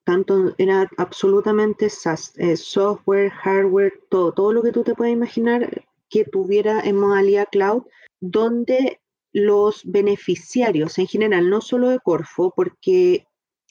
Tanto 0.04 0.54
era 0.58 0.90
absolutamente 0.98 1.86
eh, 1.86 2.58
software, 2.58 3.30
hardware, 3.30 3.94
todo, 4.10 4.34
todo 4.34 4.52
lo 4.52 4.64
que 4.64 4.74
tú 4.74 4.84
te 4.84 4.96
puedas 4.96 5.14
imaginar 5.14 5.86
que 6.10 6.26
tuviera 6.26 6.82
en 6.82 6.98
modalidad 6.98 7.48
cloud, 7.50 7.84
donde 8.20 9.00
los 9.32 9.82
beneficiarios 9.86 10.98
en 10.98 11.08
general, 11.08 11.50
no 11.50 11.62
solo 11.62 11.88
de 11.88 12.00
Corfo, 12.00 12.52
porque 12.54 13.29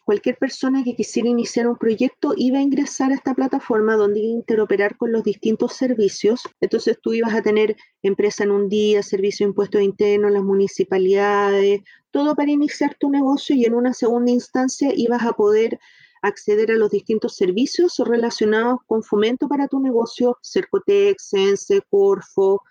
cualquier 0.08 0.38
persona 0.38 0.82
que 0.84 0.96
quisiera 0.96 1.28
iniciar 1.28 1.66
un 1.68 1.76
proyecto 1.76 2.32
iba 2.34 2.60
a 2.60 2.62
ingresar 2.62 3.12
a 3.12 3.14
esta 3.14 3.34
plataforma 3.34 3.94
donde 3.94 4.20
iba 4.20 4.30
a 4.30 4.38
interoperar 4.38 4.96
con 4.96 5.12
los 5.12 5.22
distintos 5.22 5.74
servicios. 5.74 6.40
Entonces 6.62 6.96
tú 7.02 7.12
ibas 7.12 7.34
a 7.34 7.42
tener 7.42 7.76
empresa 8.02 8.44
en 8.44 8.52
un 8.52 8.70
día, 8.70 9.02
servicio 9.02 9.44
de 9.44 9.50
impuestos 9.50 9.82
internos, 9.82 10.32
las 10.32 10.42
municipalidades, 10.42 11.82
todo 12.10 12.34
para 12.34 12.50
iniciar 12.50 12.96
tu 12.98 13.10
negocio 13.10 13.54
y 13.54 13.66
en 13.66 13.74
una 13.74 13.92
segunda 13.92 14.32
instancia 14.32 14.94
ibas 14.96 15.26
a 15.26 15.34
poder 15.34 15.78
acceder 16.22 16.70
a 16.70 16.76
los 16.76 16.90
distintos 16.90 17.36
servicios 17.36 17.98
relacionados 17.98 18.78
con 18.86 19.02
fomento 19.02 19.46
para 19.46 19.68
tu 19.68 19.78
negocio, 19.78 20.38
Cercotec, 20.42 21.18
Sense, 21.18 21.82
Corfo, 21.90 22.62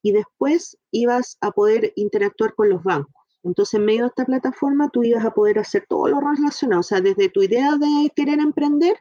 y 0.00 0.12
después 0.12 0.78
ibas 0.92 1.38
a 1.40 1.50
poder 1.50 1.92
interactuar 1.96 2.54
con 2.54 2.68
los 2.68 2.84
bancos. 2.84 3.23
Entonces, 3.44 3.74
en 3.74 3.84
medio 3.84 4.02
de 4.02 4.08
esta 4.08 4.24
plataforma, 4.24 4.88
tú 4.88 5.04
ibas 5.04 5.24
a 5.24 5.32
poder 5.32 5.58
hacer 5.58 5.84
todo 5.86 6.08
lo 6.08 6.18
relacionado, 6.18 6.80
o 6.80 6.82
sea, 6.82 7.00
desde 7.02 7.28
tu 7.28 7.42
idea 7.42 7.76
de 7.76 8.10
querer 8.16 8.38
emprender, 8.38 8.96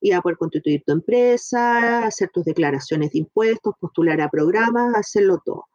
ibas 0.00 0.18
a 0.18 0.22
poder 0.22 0.36
constituir 0.36 0.82
tu 0.84 0.92
empresa, 0.92 2.04
hacer 2.04 2.28
tus 2.30 2.44
declaraciones 2.44 3.12
de 3.12 3.20
impuestos, 3.20 3.74
postular 3.80 4.20
a 4.20 4.28
programas, 4.28 4.94
hacerlo 4.96 5.40
todo. 5.44 5.66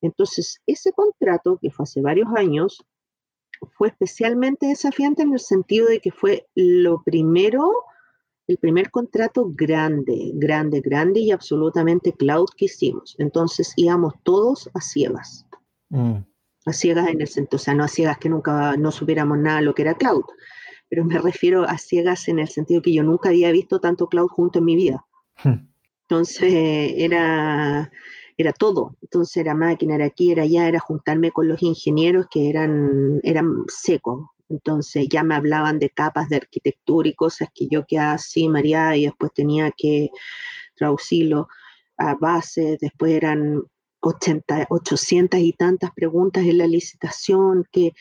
Entonces, 0.00 0.60
ese 0.66 0.92
contrato, 0.92 1.58
que 1.60 1.70
fue 1.70 1.82
hace 1.82 2.00
varios 2.00 2.28
años, 2.36 2.84
fue 3.76 3.88
especialmente 3.88 4.66
desafiante 4.66 5.22
en 5.22 5.32
el 5.32 5.40
sentido 5.40 5.88
de 5.88 6.00
que 6.00 6.12
fue 6.12 6.46
lo 6.54 7.02
primero, 7.02 7.72
el 8.46 8.58
primer 8.58 8.90
contrato 8.90 9.50
grande, 9.52 10.30
grande, 10.34 10.80
grande 10.80 11.20
y 11.20 11.30
absolutamente 11.32 12.12
cloud 12.12 12.48
que 12.56 12.66
hicimos. 12.66 13.16
Entonces 13.18 13.72
íbamos 13.76 14.14
todos 14.24 14.68
a 14.74 14.80
ciegas. 14.80 15.46
Mm 15.90 16.31
a 16.66 16.72
ciegas 16.72 17.08
en 17.08 17.20
el 17.20 17.28
sentido, 17.28 17.56
o 17.56 17.58
sea, 17.58 17.74
no 17.74 17.84
a 17.84 17.88
ciegas 17.88 18.18
que 18.18 18.28
nunca 18.28 18.76
no 18.76 18.92
supiéramos 18.92 19.38
nada 19.38 19.60
lo 19.60 19.74
que 19.74 19.82
era 19.82 19.94
cloud, 19.94 20.24
pero 20.88 21.04
me 21.04 21.18
refiero 21.18 21.64
a 21.64 21.78
ciegas 21.78 22.28
en 22.28 22.38
el 22.38 22.48
sentido 22.48 22.82
que 22.82 22.92
yo 22.92 23.02
nunca 23.02 23.30
había 23.30 23.50
visto 23.50 23.80
tanto 23.80 24.08
cloud 24.08 24.28
junto 24.28 24.58
en 24.58 24.64
mi 24.64 24.76
vida. 24.76 25.04
Hmm. 25.42 25.68
Entonces 26.08 26.52
era, 26.96 27.90
era 28.36 28.52
todo, 28.52 28.96
entonces 29.00 29.38
era 29.38 29.54
máquina, 29.54 29.94
era 29.94 30.04
aquí, 30.04 30.32
era 30.32 30.42
allá, 30.42 30.68
era 30.68 30.78
juntarme 30.78 31.30
con 31.30 31.48
los 31.48 31.62
ingenieros 31.62 32.26
que 32.30 32.50
eran, 32.50 33.20
eran 33.22 33.64
secos, 33.68 34.26
Entonces 34.48 35.08
ya 35.08 35.22
me 35.22 35.34
hablaban 35.34 35.78
de 35.78 35.90
capas 35.90 36.28
de 36.28 36.36
arquitectura 36.36 37.08
y 37.08 37.14
cosas 37.14 37.48
que 37.54 37.68
yo 37.68 37.86
quedaba 37.86 38.12
así, 38.12 38.48
María, 38.48 38.94
y 38.96 39.04
después 39.04 39.32
tenía 39.34 39.70
que 39.74 40.10
traducirlo 40.76 41.48
a 41.96 42.14
base, 42.14 42.76
después 42.80 43.12
eran 43.12 43.62
80, 44.02 44.66
800 44.68 45.40
y 45.40 45.52
tantas 45.52 45.92
preguntas 45.92 46.44
en 46.44 46.58
la 46.58 46.66
licitación, 46.66 47.64
que 47.70 47.92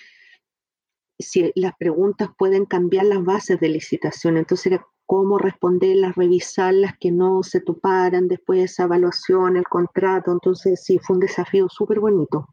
si 1.20 1.52
las 1.56 1.74
preguntas 1.78 2.30
pueden 2.38 2.66
cambiar 2.66 3.06
las 3.06 3.24
bases 3.24 3.60
de 3.60 3.70
licitación, 3.70 4.38
entonces 4.38 4.74
era 4.74 4.86
cómo 5.06 5.38
responderlas, 5.38 6.16
revisarlas, 6.16 6.94
que 7.00 7.12
no 7.12 7.44
se 7.44 7.62
toparan 7.62 8.28
después 8.28 8.60
de 8.60 8.66
esa 8.66 8.84
evaluación, 8.84 9.58
el 9.58 9.66
contrato, 9.66 10.32
entonces 10.32 10.84
sí, 10.84 11.00
fue 11.00 11.16
un 11.16 11.20
desafío 11.20 11.68
súper 11.70 12.00
bonito. 12.00 12.48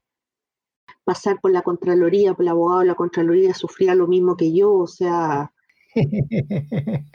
Pasar 1.04 1.40
por 1.40 1.52
la 1.52 1.62
Contraloría, 1.62 2.34
por 2.34 2.42
el 2.42 2.48
abogado 2.48 2.80
de 2.80 2.86
la 2.86 2.94
Contraloría 2.94 3.54
sufría 3.54 3.94
lo 3.94 4.06
mismo 4.06 4.36
que 4.36 4.52
yo, 4.52 4.74
o 4.74 4.86
sea... 4.86 5.50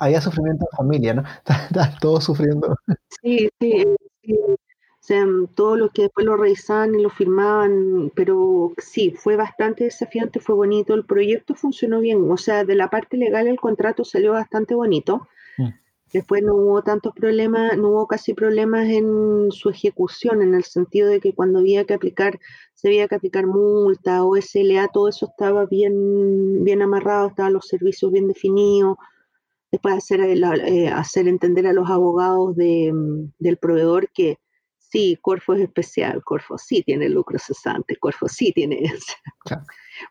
Había 0.00 0.20
sufrimiento 0.20 0.64
de 0.70 0.76
familia, 0.76 1.14
¿no? 1.14 1.24
Todos 2.00 2.24
sufriendo. 2.24 2.74
Sí, 3.20 3.50
sí, 3.58 3.84
sí 4.22 4.34
sea, 5.10 5.26
todos 5.54 5.76
los 5.76 5.90
que 5.90 6.02
después 6.02 6.24
lo 6.24 6.36
revisaban 6.36 6.94
y 6.94 7.02
lo 7.02 7.10
firmaban, 7.10 8.12
pero 8.14 8.72
sí, 8.78 9.10
fue 9.10 9.34
bastante 9.34 9.84
desafiante, 9.84 10.38
fue 10.38 10.54
bonito, 10.54 10.94
el 10.94 11.04
proyecto 11.04 11.54
funcionó 11.54 12.00
bien, 12.00 12.30
o 12.30 12.36
sea, 12.36 12.64
de 12.64 12.76
la 12.76 12.90
parte 12.90 13.16
legal 13.16 13.48
el 13.48 13.58
contrato 13.58 14.04
salió 14.04 14.32
bastante 14.32 14.74
bonito. 14.74 15.26
Mm. 15.58 15.70
Después 16.12 16.42
no 16.42 16.54
hubo 16.54 16.82
tantos 16.82 17.12
problemas, 17.14 17.76
no 17.76 17.90
hubo 17.90 18.06
casi 18.06 18.34
problemas 18.34 18.88
en 18.88 19.50
su 19.50 19.68
ejecución, 19.68 20.42
en 20.42 20.54
el 20.54 20.64
sentido 20.64 21.08
de 21.08 21.20
que 21.20 21.34
cuando 21.34 21.60
había 21.60 21.84
que 21.84 21.94
aplicar, 21.94 22.38
se 22.74 22.88
había 22.88 23.06
que 23.08 23.14
aplicar 23.16 23.46
multa 23.46 24.24
o 24.24 24.36
SLA, 24.36 24.88
todo 24.88 25.08
eso 25.08 25.26
estaba 25.26 25.66
bien, 25.66 26.64
bien 26.64 26.82
amarrado, 26.82 27.28
estaban 27.28 27.52
los 27.52 27.66
servicios 27.66 28.10
bien 28.12 28.26
definidos. 28.28 28.96
Después 29.70 29.94
hacer, 29.94 30.20
eh, 30.20 30.88
hacer 30.88 31.28
entender 31.28 31.66
a 31.68 31.72
los 31.72 31.88
abogados 31.88 32.56
de, 32.56 32.92
del 33.38 33.56
proveedor 33.56 34.08
que 34.12 34.38
sí, 34.90 35.18
Corfo 35.20 35.54
es 35.54 35.62
especial, 35.62 36.22
Corfo 36.24 36.58
sí 36.58 36.82
tiene 36.82 37.08
lucro 37.08 37.38
cesante, 37.38 37.96
Corfo 37.96 38.28
sí 38.28 38.52
tiene 38.52 38.80
eso. 38.84 39.14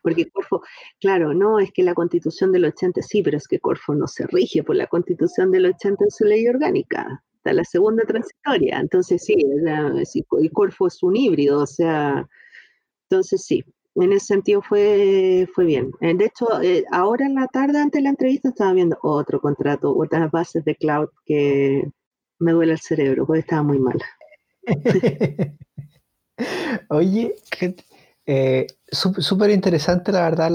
Porque 0.02 0.30
Corfo, 0.30 0.62
claro, 1.00 1.34
no 1.34 1.58
es 1.58 1.72
que 1.72 1.82
la 1.82 1.94
constitución 1.94 2.52
del 2.52 2.64
80 2.66 3.02
sí, 3.02 3.22
pero 3.22 3.36
es 3.36 3.48
que 3.48 3.60
Corfo 3.60 3.94
no 3.94 4.06
se 4.06 4.26
rige 4.26 4.62
por 4.62 4.76
la 4.76 4.86
constitución 4.86 5.50
del 5.50 5.66
80 5.66 6.04
en 6.04 6.10
su 6.10 6.24
ley 6.24 6.48
orgánica. 6.48 7.22
Está 7.36 7.52
la 7.52 7.64
segunda 7.64 8.04
transitoria. 8.04 8.78
Entonces 8.78 9.24
sí, 9.24 9.34
y 9.36 10.48
Corfo 10.50 10.86
es 10.86 11.02
un 11.02 11.16
híbrido, 11.16 11.60
o 11.60 11.66
sea, 11.66 12.26
entonces 13.08 13.44
sí, 13.44 13.64
en 13.96 14.12
ese 14.12 14.26
sentido 14.26 14.62
fue, 14.62 15.48
fue 15.54 15.64
bien. 15.64 15.92
Eh, 16.00 16.14
de 16.14 16.26
hecho, 16.26 16.60
eh, 16.62 16.84
ahora 16.92 17.26
en 17.26 17.34
la 17.34 17.46
tarde, 17.48 17.78
antes 17.78 17.98
de 17.98 18.04
la 18.04 18.10
entrevista, 18.10 18.50
estaba 18.50 18.72
viendo 18.72 18.98
otro 19.02 19.40
contrato, 19.40 19.96
otras 19.96 20.30
bases 20.30 20.64
de 20.64 20.76
cloud 20.76 21.08
que 21.24 21.90
me 22.38 22.52
duele 22.52 22.72
el 22.72 22.80
cerebro, 22.80 23.26
porque 23.26 23.40
estaba 23.40 23.62
muy 23.62 23.78
mala. 23.78 24.04
Oye, 26.88 27.34
eh, 28.26 28.66
súper 28.90 29.50
interesante 29.50 30.12
la 30.12 30.22
verdad 30.22 30.50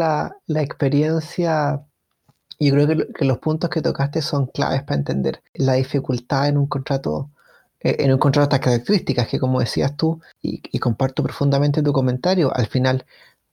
la, 0.48 0.62
experiencia. 0.62 1.86
Yo 2.60 2.74
creo 2.74 2.88
que, 3.14 3.26
los 3.26 3.40
puntos 3.40 3.70
que 3.70 3.82
tocaste 3.82 4.22
son 4.22 4.48
claves 4.48 4.84
para 4.84 4.98
entender 4.98 5.44
la 5.54 5.74
dificultad 5.74 6.48
en 6.48 6.58
un 6.58 6.68
contrato, 6.68 7.32
eh, 7.82 7.98
en 8.00 8.14
un 8.14 8.20
contrato 8.20 8.50
de 8.50 8.56
estas 8.56 8.66
características, 8.66 9.28
que 9.28 9.40
como 9.40 9.60
decías 9.60 9.98
tú, 9.98 10.22
y, 10.42 10.62
y 10.72 10.80
comparto 10.80 11.24
profundamente 11.24 11.84
tu 11.84 11.94
comentario, 11.94 12.54
al 12.56 12.68
final 12.68 13.06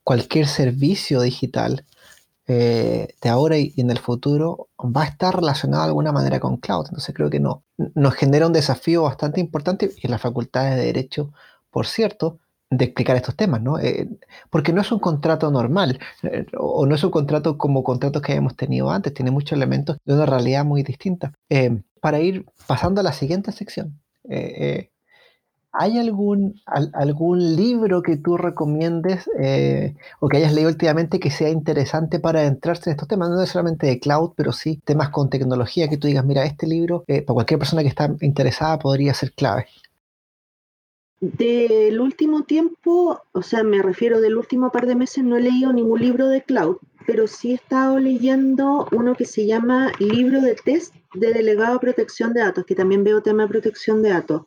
cualquier 0.05 0.47
servicio 0.47 1.21
digital 1.23 1.85
eh, 2.55 3.15
de 3.23 3.29
ahora 3.31 3.57
y, 3.57 3.73
en 3.79 3.91
el 3.91 3.99
futuro 3.99 4.69
va 4.79 5.03
a 5.03 5.07
estar 5.07 5.35
relacionado 5.35 5.85
de 5.85 5.88
alguna 5.88 6.12
manera 6.12 6.38
con 6.38 6.59
cloud. 6.59 6.85
Entonces 6.87 7.15
creo 7.15 7.31
que 7.31 7.41
no, 7.41 7.65
nos 7.95 8.15
genera 8.15 8.47
un 8.47 8.53
desafío 8.53 9.05
bastante 9.05 9.41
importante 9.41 9.91
y 9.97 10.07
en 10.07 10.11
las 10.11 10.21
facultades 10.21 10.77
de 10.77 10.85
Derecho, 10.85 11.33
por 11.71 11.87
cierto, 11.87 12.38
de 12.69 12.85
explicar 12.85 13.17
estos 13.17 13.37
temas, 13.37 13.62
¿no? 13.62 13.79
Eh, 13.79 14.09
porque 14.51 14.73
no 14.73 14.83
es 14.83 14.93
un 14.93 14.99
contrato 14.99 15.51
normal, 15.51 15.99
eh, 16.23 16.47
o 16.59 16.85
no 16.87 16.95
es 16.95 17.05
un 17.05 17.11
contrato 17.11 17.57
como 17.57 17.83
contratos 17.83 18.21
que 18.23 18.33
habíamos 18.33 18.57
tenido 18.57 18.91
antes, 18.91 19.15
tiene 19.15 19.31
muchos 19.31 19.53
elementos 19.57 19.97
de 20.05 20.15
una 20.15 20.27
realidad 20.27 20.65
muy 20.65 20.83
distinta. 20.83 21.33
para 22.01 22.21
ir 22.21 22.47
pasando 22.67 23.01
a 23.01 23.05
la 23.05 23.12
siguiente 23.12 23.53
sección, 23.53 24.01
¿Hay 25.75 25.99
algún, 25.99 26.61
algún 26.67 27.57
libro 27.57 28.03
que 28.03 28.19
tú 28.19 28.37
recomiendes 28.37 29.29
eh, 29.41 29.97
o 30.21 30.29
que 30.29 30.37
hayas 30.37 30.53
leído 30.53 30.69
últimamente 30.69 31.19
que 31.19 31.31
sea 31.31 31.49
interesante 31.49 32.21
para 32.21 32.41
adentrarse 32.41 32.91
en 32.91 32.93
estos 32.97 33.09
temas? 33.09 33.31
No 33.31 33.47
solamente 33.47 33.87
de 33.87 33.99
cloud, 33.99 34.33
pero 34.37 34.53
sí 34.53 34.83
temas 34.85 35.09
con 35.09 35.31
tecnología 35.31 35.89
que 35.89 35.97
tú 35.97 36.09
digas, 36.09 36.27
mira, 36.27 36.45
este 36.45 36.67
libro 36.67 37.05
eh, 37.07 37.23
para 37.23 37.35
cualquier 37.35 37.59
persona 37.59 37.81
que 37.81 37.89
está 37.89 38.15
interesada 38.21 38.79
podría 38.79 39.15
ser 39.15 39.33
clave. 39.33 39.67
Del 41.21 42.01
último 42.01 42.43
tiempo, 42.43 43.23
o 43.33 43.43
sea, 43.43 43.63
me 43.63 43.81
refiero 43.81 44.21
del 44.21 44.37
último 44.37 44.71
par 44.71 44.87
de 44.87 44.97
meses, 44.97 45.25
no 45.25 45.37
he 45.37 45.41
leído 45.41 45.73
ningún 45.73 46.01
libro 46.01 46.29
de 46.29 46.43
cloud, 46.43 46.77
pero 47.07 47.27
sí 47.27 47.53
he 47.53 47.55
estado 47.55 47.99
leyendo 47.99 48.89
uno 48.93 49.15
que 49.15 49.25
se 49.25 49.47
llama 49.47 49.93
Libro 50.01 50.43
de 50.43 50.55
Test 50.55 50.95
de 51.15 51.33
Delegado 51.33 51.75
de 51.75 51.81
Protección 51.81 52.35
de 52.35 52.41
Datos, 52.41 52.67
que 52.67 52.75
también 52.75 53.05
veo 53.05 53.23
tema 53.23 53.45
de 53.45 53.49
protección 53.49 54.03
de 54.03 54.11
datos 54.11 54.43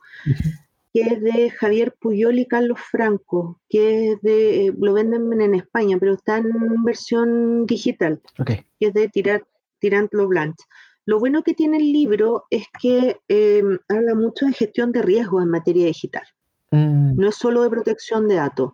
que 0.95 1.01
es 1.01 1.21
de 1.21 1.49
Javier 1.49 1.93
Puyol 1.99 2.39
y 2.39 2.45
Carlos 2.45 2.79
Franco, 2.79 3.59
que 3.67 4.13
es 4.13 4.21
de, 4.21 4.73
lo 4.79 4.93
venden 4.93 5.41
en 5.41 5.53
España, 5.53 5.97
pero 5.99 6.13
está 6.13 6.37
en 6.37 6.85
versión 6.85 7.65
digital, 7.65 8.21
que 8.45 8.63
es 8.79 8.93
de 8.93 9.09
Tirant 9.09 10.13
Blanche. 10.13 10.63
Lo 11.03 11.19
bueno 11.19 11.43
que 11.43 11.53
tiene 11.53 11.79
el 11.79 11.91
libro 11.91 12.45
es 12.49 12.67
que 12.81 13.17
em, 13.27 13.77
habla 13.89 14.15
mucho 14.15 14.45
de 14.45 14.53
gestión 14.53 14.93
de 14.93 15.01
riesgos 15.01 15.43
en 15.43 15.49
materia 15.49 15.85
digital. 15.85 16.23
Mm. 16.71 17.17
No 17.17 17.27
es 17.27 17.35
solo 17.35 17.63
de 17.63 17.69
protección 17.71 18.29
de 18.29 18.35
datos. 18.35 18.71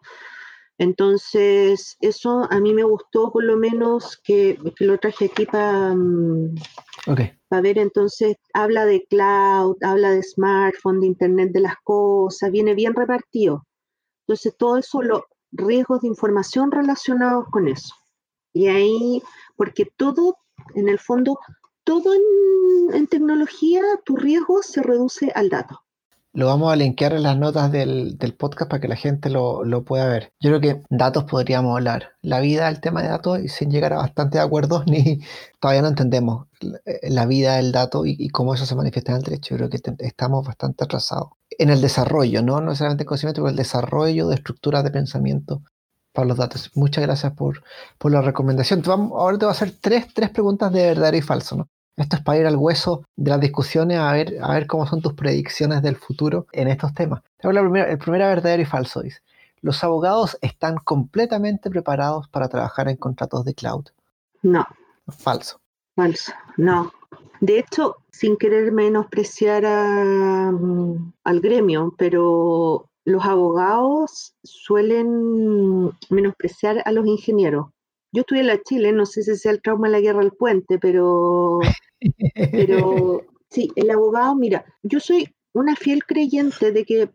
Entonces, 0.78 1.98
eso 2.02 2.48
a 2.52 2.60
mí 2.60 2.72
me 2.76 2.84
gustó 2.84 3.32
por 3.32 3.44
lo 3.44 3.58
menos 3.58 4.22
que, 4.24 4.60
lo 4.80 5.00
traje 5.00 5.26
aquí 5.26 5.48
para 5.48 5.96
mm, 7.08 7.62
ver. 7.62 7.78
Entonces, 7.78 8.38
habla 8.54 8.86
de 8.86 9.06
cloud, 9.10 9.76
habla 9.82 10.12
de 10.12 10.24
smartphone, 10.24 11.00
de 11.00 11.08
Internet 11.08 11.52
de 11.52 11.62
las 11.62 11.76
cosas, 11.84 12.52
viene 12.52 12.76
bien 12.76 12.94
repartido. 12.94 13.66
Entonces, 14.28 14.56
todo 14.58 14.78
eso, 14.78 15.02
los 15.02 15.22
riesgos 15.52 16.02
de 16.02 16.08
información 16.08 16.72
relacionados 16.72 17.46
con 17.52 17.68
eso. 17.68 17.94
Y 18.54 18.68
ahí, 18.68 19.22
porque 19.56 19.86
todo, 19.98 20.38
en 20.76 20.90
el 20.90 21.00
fondo, 21.00 21.40
todo 21.84 22.14
en 22.94 23.08
tecnología, 23.08 23.82
tu 24.06 24.16
riesgo 24.16 24.62
se 24.62 24.82
reduce 24.82 25.32
al 25.34 25.50
dato. 25.50 25.82
Lo 26.34 26.46
vamos 26.46 26.72
a 26.72 26.78
linkear 26.78 27.12
en 27.12 27.24
las 27.24 27.38
notas 27.38 27.74
del, 27.74 28.18
podcast 28.38 28.70
para 28.72 28.80
que 28.80 28.88
la 28.88 28.96
gente 28.96 29.30
lo, 29.30 29.84
pueda 29.84 30.08
ver. 30.08 30.32
Yo 30.40 30.50
creo 30.50 30.62
que 30.62 30.84
datos 30.90 31.26
podríamos 31.26 31.76
hablar. 31.76 32.14
La 32.22 32.40
vida 32.40 32.68
del 32.68 32.80
tema 32.80 33.02
de 33.02 33.10
datos 33.10 33.40
y 33.40 33.50
sin 33.50 33.70
llegar 33.70 33.92
a 33.92 33.98
bastante 33.98 34.40
acuerdos, 34.40 34.86
ni 34.88 35.20
todavía 35.60 35.82
no 35.82 35.90
entendemos 35.90 36.48
la 37.04 37.26
vida 37.26 37.58
del 37.58 37.74
dato 37.74 38.06
y, 38.06 38.30
cómo 38.30 38.54
eso 38.54 38.66
se 38.66 38.76
manifiesta 38.76 39.12
en 39.12 39.18
el 39.18 39.24
derecho. 39.24 39.56
Yo 39.56 39.68
creo 39.68 39.70
que 39.70 40.06
estamos 40.06 40.48
bastante 40.48 40.86
atrasados. 40.86 41.32
En 41.50 41.70
el 41.70 41.82
desarrollo, 41.82 42.42
no, 42.42 42.76
solamente 42.76 43.04
el 43.04 43.08
conocimiento, 43.08 43.42
pero 43.42 43.50
el 43.50 43.58
desarrollo 43.58 44.30
de 44.30 44.36
estructuras 44.36 44.86
de 44.86 44.92
pensamiento 44.92 45.64
para 46.14 46.28
los 46.28 46.38
datos. 46.38 46.72
Muchas 46.76 47.04
gracias 47.04 47.34
por, 47.34 47.62
la 48.10 48.22
recomendación. 48.22 48.84
ahora 48.86 49.38
te 49.38 49.46
voy 49.46 49.52
a 49.52 49.56
hacer 49.56 49.74
tres, 49.82 50.08
tres 50.14 50.30
preguntas 50.30 50.72
de 50.72 50.88
verdadero 50.88 51.18
y 51.18 51.22
falso. 51.22 51.58
¿no? 51.58 51.70
Esto 51.98 52.16
es 52.16 52.24
para 52.24 52.40
ir 52.40 52.46
al 52.48 52.56
hueso 52.56 53.04
de 53.16 53.32
las 53.32 53.40
discusiones 53.40 54.00
a 54.00 54.14
ver, 54.14 54.38
a 54.42 54.54
ver 54.54 54.68
cómo 54.68 54.88
son 54.88 55.02
tus 55.02 55.14
predicciones 55.14 55.82
del 55.82 55.96
futuro 55.96 56.48
en 56.54 56.68
estos 56.68 56.94
temas. 56.94 57.22
La 57.42 57.62
primera, 57.62 57.92
el 57.92 57.98
primero 57.98 58.26
verdadero 58.28 58.62
y 58.62 58.66
falso 58.66 59.02
dice. 59.02 59.20
¿Los 59.62 59.84
abogados 59.84 60.38
están 60.42 60.78
completamente 60.78 61.70
preparados 61.70 62.28
para 62.30 62.50
trabajar 62.50 62.88
en 62.90 62.98
contratos 62.98 63.46
de 63.46 63.54
cloud? 63.54 63.86
No. 64.42 64.66
Falso. 65.08 65.60
Falso, 65.96 66.34
no. 66.58 66.92
De 67.42 67.60
hecho, 67.60 67.98
sin 68.12 68.38
querer 68.38 68.72
menospreciar 68.72 69.64
mm, 69.64 71.14
al 71.24 71.42
gremio, 71.42 71.94
pero 71.98 72.90
los 73.06 73.26
abogados 73.26 74.34
suelen 74.44 75.92
menospreciar 76.10 76.82
a 76.86 76.92
los 76.92 77.06
ingenieros 77.06 77.68
yo 78.12 78.22
estudié 78.22 78.42
en 78.42 78.48
la 78.48 78.62
Chile, 78.62 78.92
no 78.92 79.06
sé 79.06 79.24
si 79.24 79.36
sea 79.36 79.52
el 79.52 79.62
trauma 79.62 79.88
de 79.88 79.94
la 79.94 80.02
guerra 80.02 80.20
del 80.20 80.32
puente, 80.32 80.80
pero, 80.80 81.60
pero 82.52 83.22
sí, 83.50 83.70
el 83.76 83.90
abogado, 83.90 84.36
mira, 84.36 84.66
yo 84.84 85.00
soy 85.00 85.34
una 85.54 85.76
fiel 85.76 86.04
creyente 86.06 86.72
de 86.72 86.86
que 86.86 87.10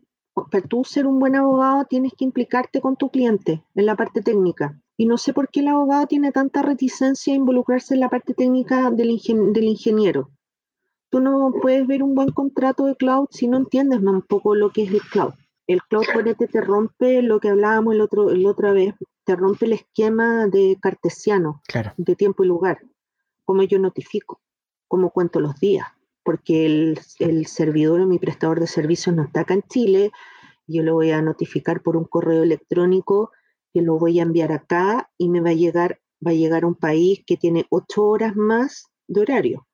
para 0.50 0.66
tú 0.66 0.84
ser 0.84 1.06
un 1.06 1.18
buen 1.18 1.34
abogado 1.34 1.84
tienes 1.84 2.12
que 2.16 2.24
implicarte 2.24 2.80
con 2.80 2.96
tu 2.96 3.10
cliente 3.10 3.62
en 3.74 3.86
la 3.86 3.96
parte 3.96 4.22
técnica. 4.22 4.78
Y 4.98 5.06
no 5.06 5.18
sé 5.18 5.32
por 5.32 5.48
qué 5.48 5.60
el 5.60 5.68
abogado 5.68 6.06
tiene 6.06 6.32
tanta 6.32 6.62
reticencia 6.62 7.32
a 7.32 7.36
involucrarse 7.36 7.94
en 7.94 8.00
la 8.00 8.08
parte 8.08 8.34
técnica 8.34 8.90
del, 8.90 9.18
del 9.52 9.64
ingeniero. 9.64 10.30
Tú 11.10 11.20
no 11.20 11.52
puedes 11.62 11.86
ver 11.86 12.02
un 12.02 12.14
buen 12.14 12.30
contrato 12.30 12.86
de 12.86 12.96
cloud 12.96 13.28
si 13.30 13.48
no 13.48 13.56
entiendes 13.56 14.00
un 14.00 14.22
poco 14.22 14.54
lo 14.54 14.70
que 14.70 14.84
es 14.84 14.90
el 14.90 15.00
cloud. 15.00 15.32
El 15.66 15.82
cloud, 15.82 16.04
ponete, 16.12 16.46
te 16.46 16.60
rompe 16.60 17.22
lo 17.22 17.40
que 17.40 17.48
hablábamos 17.48 17.94
el 17.94 18.00
otro, 18.00 18.30
la 18.30 18.50
otra 18.50 18.72
vez, 18.72 18.94
te 19.26 19.36
rompe 19.36 19.66
el 19.66 19.72
esquema 19.74 20.46
de 20.46 20.78
cartesiano, 20.80 21.60
Claro. 21.66 21.92
de 21.96 22.14
tiempo 22.16 22.44
y 22.44 22.46
lugar, 22.46 22.78
cómo 23.44 23.62
yo 23.64 23.78
notifico, 23.78 24.40
cómo 24.88 25.10
cuento 25.10 25.40
los 25.40 25.58
días, 25.60 25.86
porque 26.22 26.64
el, 26.64 27.00
el 27.18 27.46
servidor 27.46 28.00
o 28.00 28.06
mi 28.06 28.18
prestador 28.18 28.60
de 28.60 28.66
servicios 28.68 29.14
no 29.14 29.24
está 29.24 29.40
acá 29.40 29.54
en 29.54 29.62
Chile, 29.62 30.12
yo 30.68 30.82
lo 30.82 30.94
voy 30.94 31.10
a 31.10 31.20
notificar 31.22 31.82
por 31.82 31.96
un 31.96 32.04
correo 32.04 32.42
electrónico 32.44 33.32
que 33.74 33.82
lo 33.82 33.98
voy 33.98 34.20
a 34.20 34.22
enviar 34.22 34.52
acá 34.52 35.10
y 35.18 35.28
me 35.28 35.40
va 35.40 35.50
a 35.50 35.54
llegar, 35.54 36.00
va 36.24 36.30
a 36.30 36.34
llegar 36.34 36.62
a 36.62 36.68
un 36.68 36.74
país 36.76 37.22
que 37.26 37.36
tiene 37.36 37.66
ocho 37.68 38.04
horas 38.06 38.34
más 38.36 38.86
de 39.08 39.20
horario. 39.20 39.66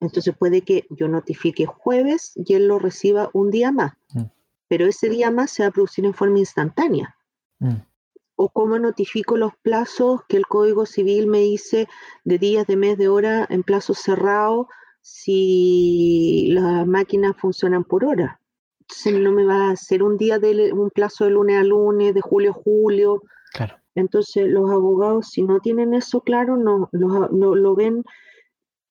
Entonces 0.00 0.34
puede 0.36 0.62
que 0.62 0.86
yo 0.90 1.08
notifique 1.08 1.64
jueves 1.66 2.32
y 2.34 2.54
él 2.54 2.68
lo 2.68 2.78
reciba 2.78 3.30
un 3.32 3.50
día 3.50 3.72
más, 3.72 3.92
Mm. 4.14 4.24
pero 4.68 4.86
ese 4.86 5.08
día 5.08 5.30
más 5.30 5.50
se 5.52 5.62
va 5.62 5.68
a 5.70 5.72
producir 5.72 6.04
en 6.04 6.12
forma 6.14 6.38
instantánea 6.38 7.16
Mm, 7.58 7.76
o 8.44 8.48
cómo 8.48 8.76
notifico 8.78 9.36
los 9.36 9.52
plazos 9.62 10.22
que 10.28 10.36
el 10.36 10.46
Código 10.48 10.84
Civil 10.84 11.28
me 11.28 11.38
dice 11.38 11.86
de 12.24 12.38
días, 12.38 12.66
de 12.66 12.76
mes, 12.76 12.98
de 12.98 13.08
hora, 13.08 13.46
en 13.48 13.62
plazos 13.62 13.98
cerrados, 13.98 14.66
si 15.00 16.48
las 16.50 16.84
máquinas 16.86 17.36
funcionan 17.36 17.84
por 17.84 18.04
hora. 18.04 18.40
Entonces 18.80 19.14
no 19.20 19.30
me 19.30 19.44
va 19.44 19.68
a 19.68 19.70
hacer 19.72 20.02
un 20.02 20.16
día 20.16 20.40
de 20.40 20.72
un 20.72 20.90
plazo 20.90 21.24
de 21.24 21.30
lunes 21.30 21.60
a 21.60 21.62
lunes, 21.62 22.14
de 22.14 22.20
julio 22.20 22.50
a 22.50 22.54
julio. 22.54 23.22
Claro. 23.52 23.76
Entonces 23.94 24.48
los 24.48 24.68
abogados, 24.70 25.28
si 25.28 25.42
no 25.42 25.60
tienen 25.60 25.94
eso 25.94 26.20
claro, 26.22 26.56
no, 26.56 26.88
lo, 26.90 27.28
no- 27.28 27.54
lo 27.54 27.74
ven 27.76 28.02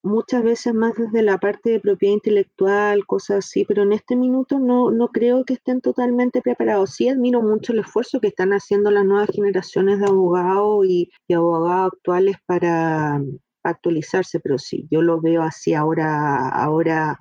muchas 0.03 0.43
veces 0.43 0.73
más 0.73 0.93
desde 0.95 1.21
la 1.21 1.37
parte 1.37 1.71
de 1.71 1.79
propiedad 1.79 2.13
intelectual, 2.13 3.05
cosas 3.05 3.45
así, 3.45 3.65
pero 3.65 3.83
en 3.83 3.93
este 3.93 4.15
minuto 4.15 4.59
no, 4.59 4.91
no 4.91 5.09
creo 5.09 5.45
que 5.45 5.53
estén 5.53 5.81
totalmente 5.81 6.41
preparados. 6.41 6.91
Sí 6.91 7.09
admiro 7.09 7.41
mucho 7.41 7.73
el 7.73 7.79
esfuerzo 7.79 8.19
que 8.19 8.27
están 8.27 8.51
haciendo 8.53 8.91
las 8.91 9.05
nuevas 9.05 9.29
generaciones 9.31 9.99
de 9.99 10.07
abogados 10.07 10.85
y, 10.87 11.11
abogados 11.33 11.93
actuales 11.93 12.37
para 12.45 13.21
actualizarse, 13.63 14.39
pero 14.39 14.57
sí, 14.57 14.87
yo 14.91 15.01
lo 15.01 15.21
veo 15.21 15.43
así 15.43 15.73
ahora, 15.73 16.49
ahora 16.49 17.19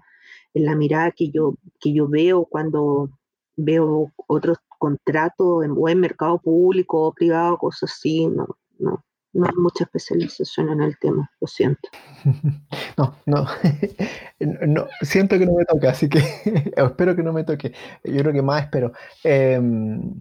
en 0.54 0.64
la 0.64 0.74
mirada 0.74 1.12
que 1.12 1.30
yo, 1.30 1.54
que 1.80 1.92
yo 1.92 2.08
veo 2.08 2.44
cuando 2.46 3.10
veo 3.56 4.12
otros 4.26 4.58
contratos 4.78 5.64
en, 5.64 5.72
o 5.76 5.88
en 5.88 6.00
mercado 6.00 6.40
público 6.40 7.06
o 7.06 7.12
privado, 7.12 7.58
cosas 7.58 7.92
así, 7.92 8.26
no, 8.26 8.46
no, 8.78 9.04
no 9.32 9.46
hay 9.46 9.54
mucha 9.56 9.84
especialización 9.84 10.70
en 10.70 10.82
el 10.82 10.98
tema, 10.98 11.30
lo 11.40 11.46
siento. 11.46 11.88
No, 12.96 13.16
no, 13.24 13.46
no, 14.66 14.86
siento 15.00 15.38
que 15.38 15.46
no 15.46 15.54
me 15.54 15.64
toca, 15.64 15.90
así 15.90 16.08
que 16.08 16.18
espero 16.76 17.16
que 17.16 17.22
no 17.22 17.32
me 17.32 17.44
toque. 17.44 17.72
Yo 18.04 18.20
creo 18.20 18.32
que 18.32 18.42
más 18.42 18.64
espero. 18.64 18.92
Em, 19.24 20.20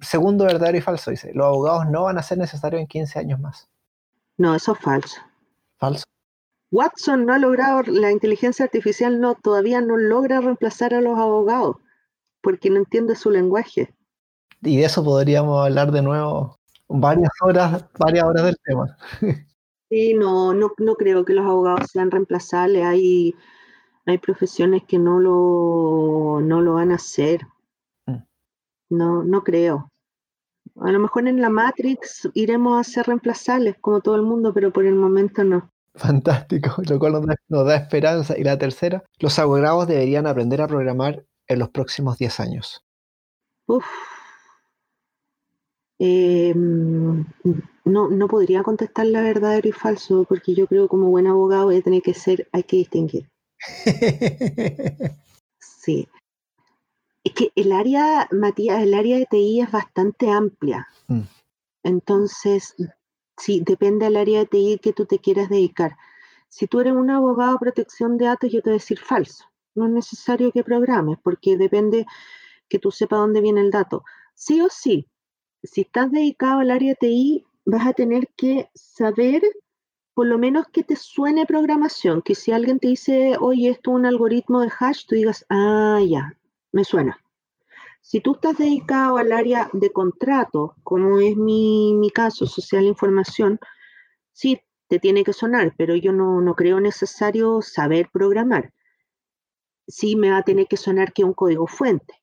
segundo, 0.00 0.44
verdadero 0.44 0.78
y 0.78 0.80
falso, 0.80 1.10
dice. 1.10 1.32
Los 1.32 1.46
abogados 1.46 1.86
no 1.90 2.04
van 2.04 2.18
a 2.18 2.22
ser 2.22 2.38
necesarios 2.38 2.80
en 2.80 2.88
15 2.88 3.18
años 3.18 3.40
más. 3.40 3.68
No, 4.36 4.54
eso 4.54 4.72
es 4.72 4.78
falso. 4.80 5.20
Falso. 5.76 6.04
Watson 6.70 7.24
no 7.24 7.32
ha 7.32 7.38
logrado, 7.38 7.82
la 7.82 8.10
inteligencia 8.10 8.64
artificial 8.64 9.20
no, 9.20 9.34
todavía 9.36 9.80
no 9.80 9.96
logra 9.96 10.40
reemplazar 10.40 10.92
a 10.92 11.00
los 11.00 11.18
abogados 11.18 11.76
porque 12.40 12.68
no 12.68 12.78
entiende 12.78 13.14
su 13.14 13.30
lenguaje. 13.30 13.94
Y 14.62 14.78
de 14.78 14.84
eso 14.84 15.04
podríamos 15.04 15.64
hablar 15.64 15.92
de 15.92 16.02
nuevo 16.02 16.57
varias 16.88 17.30
horas, 17.40 17.84
varias 17.98 18.24
horas 18.24 18.44
del 18.44 18.56
tema. 18.64 18.96
Sí, 19.90 20.12
no, 20.12 20.52
no, 20.52 20.72
no 20.76 20.96
creo 20.96 21.24
que 21.24 21.32
los 21.32 21.46
abogados 21.46 21.90
sean 21.90 22.10
reemplazables. 22.10 22.84
Hay, 22.84 23.34
hay 24.04 24.18
profesiones 24.18 24.82
que 24.86 24.98
no 24.98 25.18
lo, 25.18 26.40
no 26.42 26.60
lo 26.60 26.74
van 26.74 26.92
a 26.92 26.96
hacer. 26.96 27.46
Mm. 28.04 28.18
No, 28.90 29.24
no 29.24 29.42
creo. 29.42 29.90
A 30.80 30.92
lo 30.92 30.98
mejor 30.98 31.26
en 31.26 31.40
la 31.40 31.48
Matrix 31.48 32.28
iremos 32.34 32.78
a 32.78 32.84
ser 32.84 33.06
reemplazables 33.06 33.76
como 33.80 34.00
todo 34.00 34.16
el 34.16 34.22
mundo, 34.22 34.52
pero 34.52 34.74
por 34.74 34.84
el 34.84 34.94
momento 34.94 35.42
no. 35.42 35.72
Fantástico, 35.94 36.70
lo 36.88 36.98
cual 36.98 37.12
nos 37.12 37.26
da, 37.26 37.36
nos 37.48 37.66
da 37.66 37.76
esperanza. 37.76 38.36
Y 38.36 38.44
la 38.44 38.58
tercera, 38.58 39.02
los 39.18 39.38
abogados 39.38 39.88
deberían 39.88 40.26
aprender 40.26 40.60
a 40.60 40.68
programar 40.68 41.24
en 41.46 41.58
los 41.58 41.70
próximos 41.70 42.18
10 42.18 42.40
años. 42.40 42.84
Uf. 43.66 43.86
Eh, 45.98 46.54
no, 46.54 48.08
no 48.08 48.28
podría 48.28 48.62
contestar 48.62 49.06
la 49.06 49.22
verdadero 49.22 49.68
y 49.68 49.72
falso, 49.72 50.24
porque 50.28 50.54
yo 50.54 50.66
creo 50.66 50.88
como 50.88 51.10
buen 51.10 51.26
abogado 51.26 51.66
voy 51.66 51.76
a 51.76 51.82
tener 51.82 52.02
que 52.02 52.14
ser, 52.14 52.48
hay 52.52 52.62
que 52.62 52.76
distinguir. 52.76 53.28
Sí. 55.60 56.06
Es 57.24 57.32
que 57.32 57.50
el 57.54 57.72
área, 57.72 58.28
Matías, 58.30 58.82
el 58.82 58.92
área 58.92 59.16
de 59.16 59.24
TI 59.24 59.62
es 59.62 59.70
bastante 59.70 60.30
amplia. 60.30 60.86
Mm. 61.06 61.22
Entonces, 61.82 62.74
sí, 63.38 63.62
depende 63.64 64.04
del 64.04 64.16
área 64.16 64.40
de 64.40 64.46
TI 64.46 64.78
que 64.82 64.92
tú 64.92 65.06
te 65.06 65.18
quieras 65.18 65.48
dedicar. 65.48 65.96
Si 66.48 66.66
tú 66.66 66.80
eres 66.80 66.92
un 66.92 67.10
abogado 67.10 67.52
de 67.52 67.58
protección 67.58 68.18
de 68.18 68.26
datos, 68.26 68.52
yo 68.52 68.60
te 68.60 68.70
voy 68.70 68.74
a 68.74 68.82
decir 68.82 68.98
falso. 68.98 69.44
No 69.74 69.86
es 69.86 69.92
necesario 69.92 70.52
que 70.52 70.62
programes, 70.62 71.18
porque 71.22 71.56
depende 71.56 72.06
que 72.68 72.78
tú 72.78 72.90
sepas 72.90 73.20
dónde 73.20 73.40
viene 73.40 73.60
el 73.62 73.70
dato. 73.70 74.04
Sí 74.34 74.60
o 74.60 74.68
sí, 74.68 75.06
si 75.62 75.82
estás 75.82 76.10
dedicado 76.10 76.60
al 76.60 76.70
área 76.70 76.94
TI, 76.94 77.44
vas 77.64 77.86
a 77.86 77.92
tener 77.92 78.28
que 78.36 78.70
saber 78.74 79.42
por 80.14 80.26
lo 80.26 80.36
menos 80.36 80.66
que 80.72 80.82
te 80.82 80.96
suene 80.96 81.46
programación, 81.46 82.22
que 82.22 82.34
si 82.34 82.50
alguien 82.50 82.80
te 82.80 82.88
dice, 82.88 83.36
oye, 83.38 83.68
esto 83.68 83.92
es 83.92 83.94
un 83.98 84.06
algoritmo 84.06 84.60
de 84.62 84.72
hash, 84.76 85.06
tú 85.06 85.14
digas, 85.14 85.46
ah, 85.48 86.00
ya, 86.04 86.36
me 86.72 86.82
suena. 86.82 87.20
Si 88.00 88.20
tú 88.20 88.32
estás 88.32 88.58
dedicado 88.58 89.18
al 89.18 89.30
área 89.30 89.70
de 89.72 89.92
contrato, 89.92 90.74
como 90.82 91.20
es 91.20 91.36
mi, 91.36 91.94
mi 91.94 92.10
caso, 92.10 92.46
social 92.46 92.84
información, 92.84 93.60
sí, 94.32 94.60
te 94.88 94.98
tiene 94.98 95.22
que 95.22 95.32
sonar, 95.32 95.74
pero 95.76 95.94
yo 95.94 96.12
no, 96.12 96.40
no 96.40 96.54
creo 96.54 96.80
necesario 96.80 97.62
saber 97.62 98.08
programar. 98.12 98.72
Sí 99.86 100.16
me 100.16 100.30
va 100.30 100.38
a 100.38 100.42
tener 100.42 100.66
que 100.66 100.76
sonar 100.76 101.12
que 101.12 101.22
un 101.22 101.34
código 101.34 101.66
fuente, 101.66 102.14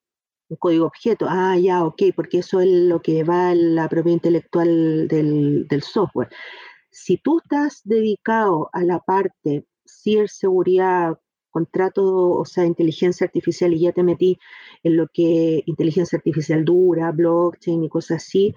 un 0.49 0.57
código 0.57 0.85
objeto. 0.87 1.27
Ah, 1.29 1.57
ya, 1.57 1.83
ok, 1.85 2.03
porque 2.15 2.39
eso 2.39 2.59
es 2.61 2.67
lo 2.69 3.01
que 3.01 3.23
va 3.23 3.49
a 3.49 3.55
la 3.55 3.89
propiedad 3.89 4.15
intelectual 4.15 5.07
del, 5.07 5.67
del 5.67 5.83
software. 5.83 6.29
Si 6.91 7.17
tú 7.17 7.39
estás 7.39 7.81
dedicado 7.83 8.69
a 8.73 8.83
la 8.83 8.99
parte 8.99 9.65
ciberseguridad, 9.85 11.19
contrato, 11.55 12.31
o 12.31 12.43
sea, 12.45 12.65
inteligencia 12.65 13.25
artificial 13.25 13.73
y 13.73 13.79
ya 13.79 13.93
te 13.93 14.03
metí 14.03 14.37
en 14.83 14.97
lo 14.97 15.07
que 15.07 15.63
inteligencia 15.65 16.17
artificial 16.17 16.65
dura, 16.65 17.11
blockchain 17.13 17.81
y 17.83 17.89
cosas 17.89 18.23
así, 18.23 18.53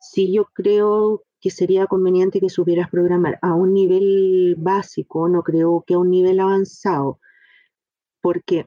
sí 0.00 0.32
yo 0.32 0.46
creo 0.52 1.22
que 1.40 1.50
sería 1.50 1.86
conveniente 1.86 2.40
que 2.40 2.48
supieras 2.48 2.90
programar 2.90 3.38
a 3.42 3.54
un 3.54 3.72
nivel 3.72 4.56
básico, 4.58 5.28
no 5.28 5.42
creo 5.44 5.84
que 5.86 5.94
a 5.94 5.98
un 5.98 6.10
nivel 6.10 6.40
avanzado, 6.40 7.20
porque 8.20 8.66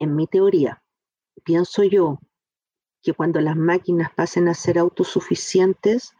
en 0.00 0.16
mi 0.16 0.26
teoría, 0.26 0.82
pienso 1.44 1.84
yo 1.84 2.20
que 3.02 3.14
cuando 3.14 3.40
las 3.40 3.56
máquinas 3.56 4.10
pasen 4.14 4.48
a 4.48 4.54
ser 4.54 4.78
autosuficientes, 4.78 6.12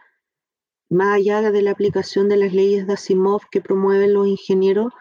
más 0.89 1.17
allá 1.17 1.51
de 1.51 1.63
la 1.63 1.71
aplicación 1.71 2.29
de 2.29 2.37
las 2.37 2.53
leyes 2.53 2.87
de 2.87 2.95
Asimov 2.95 3.43
que 3.51 3.61
promueven 3.61 4.15
los 4.15 4.27
ingenieros, 4.27 4.93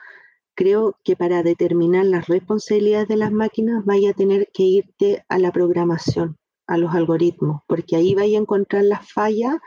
creo 0.56 0.98
que 1.04 1.16
para 1.16 1.42
determinar 1.42 2.06
las 2.06 2.28
responsabilidades 2.28 3.08
de 3.08 3.16
las 3.16 3.32
máquinas 3.32 3.86
vaya 3.86 4.12
a 4.12 4.14
tener 4.14 4.50
que 4.54 4.64
irte 4.64 5.24
a 5.30 5.40
la 5.40 5.52
programación, 5.52 6.38
a 6.68 6.78
los 6.78 6.94
algoritmos, 6.94 7.62
porque 7.66 7.96
ahí 7.96 8.14
vaya 8.14 8.38
a 8.38 8.42
encontrar 8.42 8.84
la 8.84 9.00
falla 9.00 9.62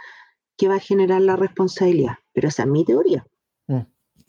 que 0.59 0.69
va 0.69 0.77
a 0.77 0.81
generar 0.81 1.23
la 1.23 1.37
responsabilidad. 1.37 2.17
Pero 2.33 2.49
esa 2.49 2.65
es 2.65 2.69
mi 2.69 2.85
teoría. 2.85 3.27
Mm. 3.69 3.81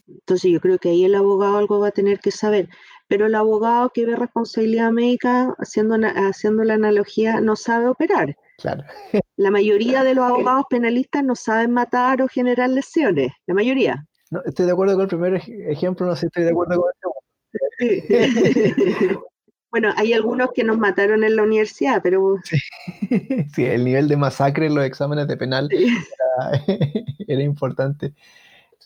Entonces 0.07 0.51
yo 0.51 0.61
creo 0.61 0.79
que 0.79 0.89
ahí 0.89 1.03
el 1.03 1.15
abogado 1.15 1.57
algo 1.57 1.79
va 1.79 1.89
a 1.89 1.91
tener 1.91 2.19
que 2.19 2.31
saber. 2.31 2.69
Pero 3.13 3.27
el 3.27 3.35
abogado 3.35 3.91
que 3.93 4.07
ve 4.07 4.15
responsabilidad 4.15 4.89
médica, 4.89 5.53
haciendo, 5.59 5.95
haciendo 6.27 6.63
la 6.63 6.73
analogía, 6.73 7.41
no 7.41 7.55
sabe 7.55 7.87
operar. 7.87 8.35
Claro. 8.57 8.83
La 9.37 9.51
mayoría 9.51 10.03
de 10.03 10.15
los 10.15 10.25
abogados 10.31 10.65
penalistas 10.67 11.23
no 11.23 11.35
saben 11.35 11.69
matar 11.69 12.23
o 12.23 12.27
generar 12.27 12.71
lesiones. 12.71 13.31
La 13.45 13.53
mayoría. 13.53 14.03
No, 14.31 14.41
estoy 14.43 14.65
de 14.65 14.71
acuerdo 14.71 14.93
con 14.95 15.03
el 15.03 15.07
primer 15.09 15.35
ej- 15.35 15.69
ejemplo, 15.69 16.07
no 16.07 16.15
sé 16.15 16.21
si 16.21 16.25
estoy 16.25 16.45
de 16.45 16.49
acuerdo 16.49 16.81
con 16.81 16.89
el 17.81 18.01
segundo. 18.01 19.21
bueno, 19.69 19.93
hay 19.95 20.13
algunos 20.13 20.49
que 20.51 20.63
nos 20.63 20.79
mataron 20.79 21.23
en 21.23 21.35
la 21.35 21.43
universidad, 21.43 22.01
pero 22.01 22.37
Sí, 23.53 23.63
el 23.63 23.85
nivel 23.85 24.07
de 24.07 24.17
masacre 24.17 24.65
en 24.65 24.73
los 24.73 24.85
exámenes 24.85 25.27
de 25.27 25.37
penal 25.37 25.67
sí. 25.69 25.85
era, 25.85 26.63
era 27.27 27.43
importante. 27.43 28.15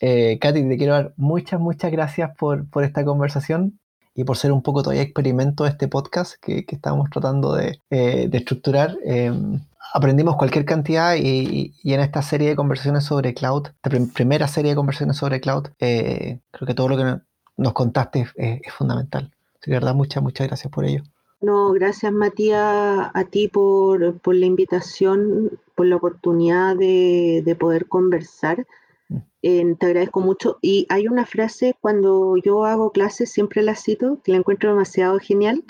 Eh, 0.01 0.37
Katy, 0.41 0.67
te 0.67 0.77
quiero 0.77 0.95
dar 0.95 1.13
muchas, 1.15 1.61
muchas 1.61 1.93
gracias 1.93 2.35
por, 2.37 2.69
por 2.69 2.83
esta 2.83 3.05
conversación 3.05 3.79
y 4.17 4.25
por 4.25 4.35
ser 4.35 4.51
un 4.51 4.61
poco 4.61 4.81
todavía 4.83 5.03
experimento 5.03 5.63
de 5.63 5.69
este 5.69 5.87
podcast 5.87 6.33
que, 6.41 6.65
que 6.65 6.75
estamos 6.75 7.09
tratando 7.09 7.53
de, 7.53 7.79
eh, 7.89 8.27
de 8.29 8.37
estructurar. 8.37 8.97
Eh, 9.05 9.31
aprendimos 9.93 10.35
cualquier 10.35 10.65
cantidad 10.65 11.15
y, 11.15 11.73
y 11.81 11.93
en 11.93 12.01
esta 12.01 12.21
serie 12.21 12.49
de 12.49 12.55
conversaciones 12.57 13.05
sobre 13.05 13.33
cloud, 13.33 13.67
esta 13.67 13.89
prim- 13.89 14.11
primera 14.11 14.47
serie 14.49 14.71
de 14.71 14.75
conversaciones 14.75 15.15
sobre 15.17 15.39
cloud, 15.39 15.67
eh, 15.79 16.39
creo 16.51 16.67
que 16.67 16.73
todo 16.73 16.89
lo 16.89 16.97
que 16.97 17.03
no- 17.05 17.21
nos 17.57 17.73
contaste 17.73 18.27
es, 18.35 18.73
fundamental. 18.73 19.31
De 19.65 19.71
verdad, 19.71 19.95
muchas, 19.95 20.21
muchas 20.21 20.47
gracias 20.47 20.71
por 20.71 20.83
ello. 20.85 21.03
No, 21.39 21.71
gracias 21.71 22.11
Matías 22.11 23.11
a 23.13 23.23
ti 23.29 23.47
por, 23.47 24.17
por 24.19 24.35
la 24.35 24.45
invitación. 24.47 25.51
por 25.75 25.85
la 25.85 25.95
oportunidad 25.97 26.75
de, 26.75 27.55
poder 27.59 27.87
conversar. 27.87 28.65
Eh, 29.41 29.75
te 29.79 29.85
agradezco 29.85 30.19
mucho. 30.19 30.57
Y 30.61 30.85
hay 30.89 31.07
una 31.07 31.25
frase 31.25 31.75
cuando 31.79 32.35
yo 32.37 32.65
hago 32.65 32.91
clases, 32.91 33.31
siempre 33.31 33.61
la 33.61 33.75
cito, 33.75 34.21
que 34.23 34.31
la 34.31 34.39
encuentro 34.39 34.69
demasiado 34.69 35.19
genial, 35.19 35.63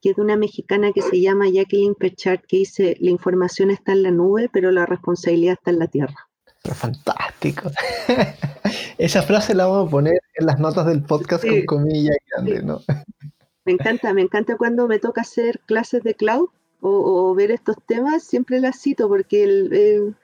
que 0.00 0.10
es 0.10 0.16
de 0.16 0.22
una 0.22 0.36
mexicana 0.36 0.92
que 0.92 1.02
se 1.02 1.20
llama 1.20 1.48
Jacqueline 1.48 1.94
Pechard, 1.94 2.40
que 2.46 2.58
dice, 2.58 2.96
la 3.00 3.10
información 3.10 3.70
está 3.70 3.92
en 3.92 4.04
la 4.04 4.10
nube, 4.10 4.48
pero 4.52 4.70
la 4.70 4.86
responsabilidad 4.86 5.54
está 5.54 5.70
en 5.70 5.78
la 5.78 5.88
tierra. 5.88 6.28
fantástico. 6.62 7.70
Esa 8.98 9.22
frase 9.22 9.54
la 9.54 9.66
vamos 9.66 9.88
a 9.88 9.90
poner 9.90 10.20
en 10.34 10.46
las 10.46 10.58
notas 10.58 10.86
del 10.86 11.02
podcast 11.02 11.44
con 11.44 11.64
comillas 11.66 12.16
grandes, 12.30 12.64
¿no? 12.64 12.80
Me 13.66 13.72
encanta, 13.72 14.14
me 14.14 14.22
encanta 14.22 14.56
cuando 14.56 14.88
me 14.88 14.98
toca 14.98 15.20
hacer 15.20 15.60
clases 15.66 16.02
de 16.02 16.14
cloud 16.14 16.48
o, 16.80 17.34
ver 17.34 17.50
estos 17.50 17.76
temas, 17.86 18.24
siempre 18.24 18.58
las 18.58 18.80
cito 18.80 19.06
porque 19.06 19.44
el, 19.44 20.16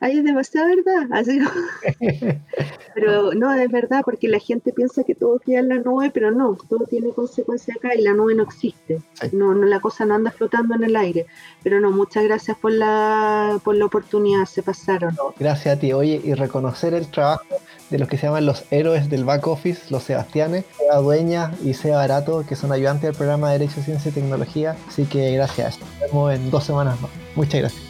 ahí 0.00 0.18
es 0.18 0.24
demasiada 0.24 0.68
verdad. 0.68 1.08
Así, 1.10 1.40
pero 2.94 3.32
no, 3.32 3.52
es 3.52 3.70
verdad 3.70 4.02
porque 4.04 4.28
la 4.28 4.38
gente 4.38 4.72
piensa 4.72 5.04
que 5.04 5.14
todo 5.14 5.38
queda 5.38 5.60
en 5.60 5.68
la 5.68 5.76
nube, 5.76 6.10
pero 6.12 6.30
no, 6.30 6.56
todo 6.68 6.86
tiene 6.86 7.10
consecuencias 7.10 7.76
acá 7.76 7.94
y 7.94 8.02
la 8.02 8.14
nube 8.14 8.34
no 8.34 8.42
existe. 8.44 9.00
No, 9.32 9.54
no, 9.54 9.66
la 9.66 9.80
cosa 9.80 10.04
no 10.04 10.14
anda 10.14 10.30
flotando 10.30 10.74
en 10.74 10.84
el 10.84 10.96
aire. 10.96 11.26
Pero 11.62 11.80
no, 11.80 11.90
muchas 11.90 12.24
gracias 12.24 12.56
por 12.58 12.72
la, 12.72 13.58
por 13.62 13.76
la 13.76 13.86
oportunidad, 13.86 14.44
se 14.46 14.62
pasaron. 14.62 15.16
gracias 15.38 15.76
a 15.76 15.80
ti, 15.80 15.92
oye, 15.92 16.20
y 16.22 16.34
reconocer 16.34 16.94
el 16.94 17.08
trabajo 17.08 17.44
de 17.90 17.98
los 17.98 18.08
que 18.08 18.18
se 18.18 18.26
llaman 18.26 18.46
los 18.46 18.64
héroes 18.70 19.08
del 19.08 19.24
back 19.24 19.46
office, 19.46 19.82
los 19.90 20.02
Sebastianes, 20.02 20.64
Sea 20.76 20.96
Dueña 20.96 21.52
y 21.64 21.74
Sea 21.74 21.96
Barato, 21.96 22.44
que 22.46 22.56
son 22.56 22.72
ayudantes 22.72 23.02
del 23.02 23.14
programa 23.14 23.50
de 23.50 23.58
Derecho, 23.58 23.80
Ciencia 23.80 24.10
y 24.10 24.12
Tecnología. 24.12 24.76
Así 24.86 25.04
que 25.04 25.32
gracias. 25.32 25.78
Nos 25.80 26.00
vemos 26.00 26.34
en 26.34 26.50
dos 26.50 26.64
semanas 26.64 27.00
más. 27.00 27.10
Muchas 27.34 27.60
gracias. 27.60 27.87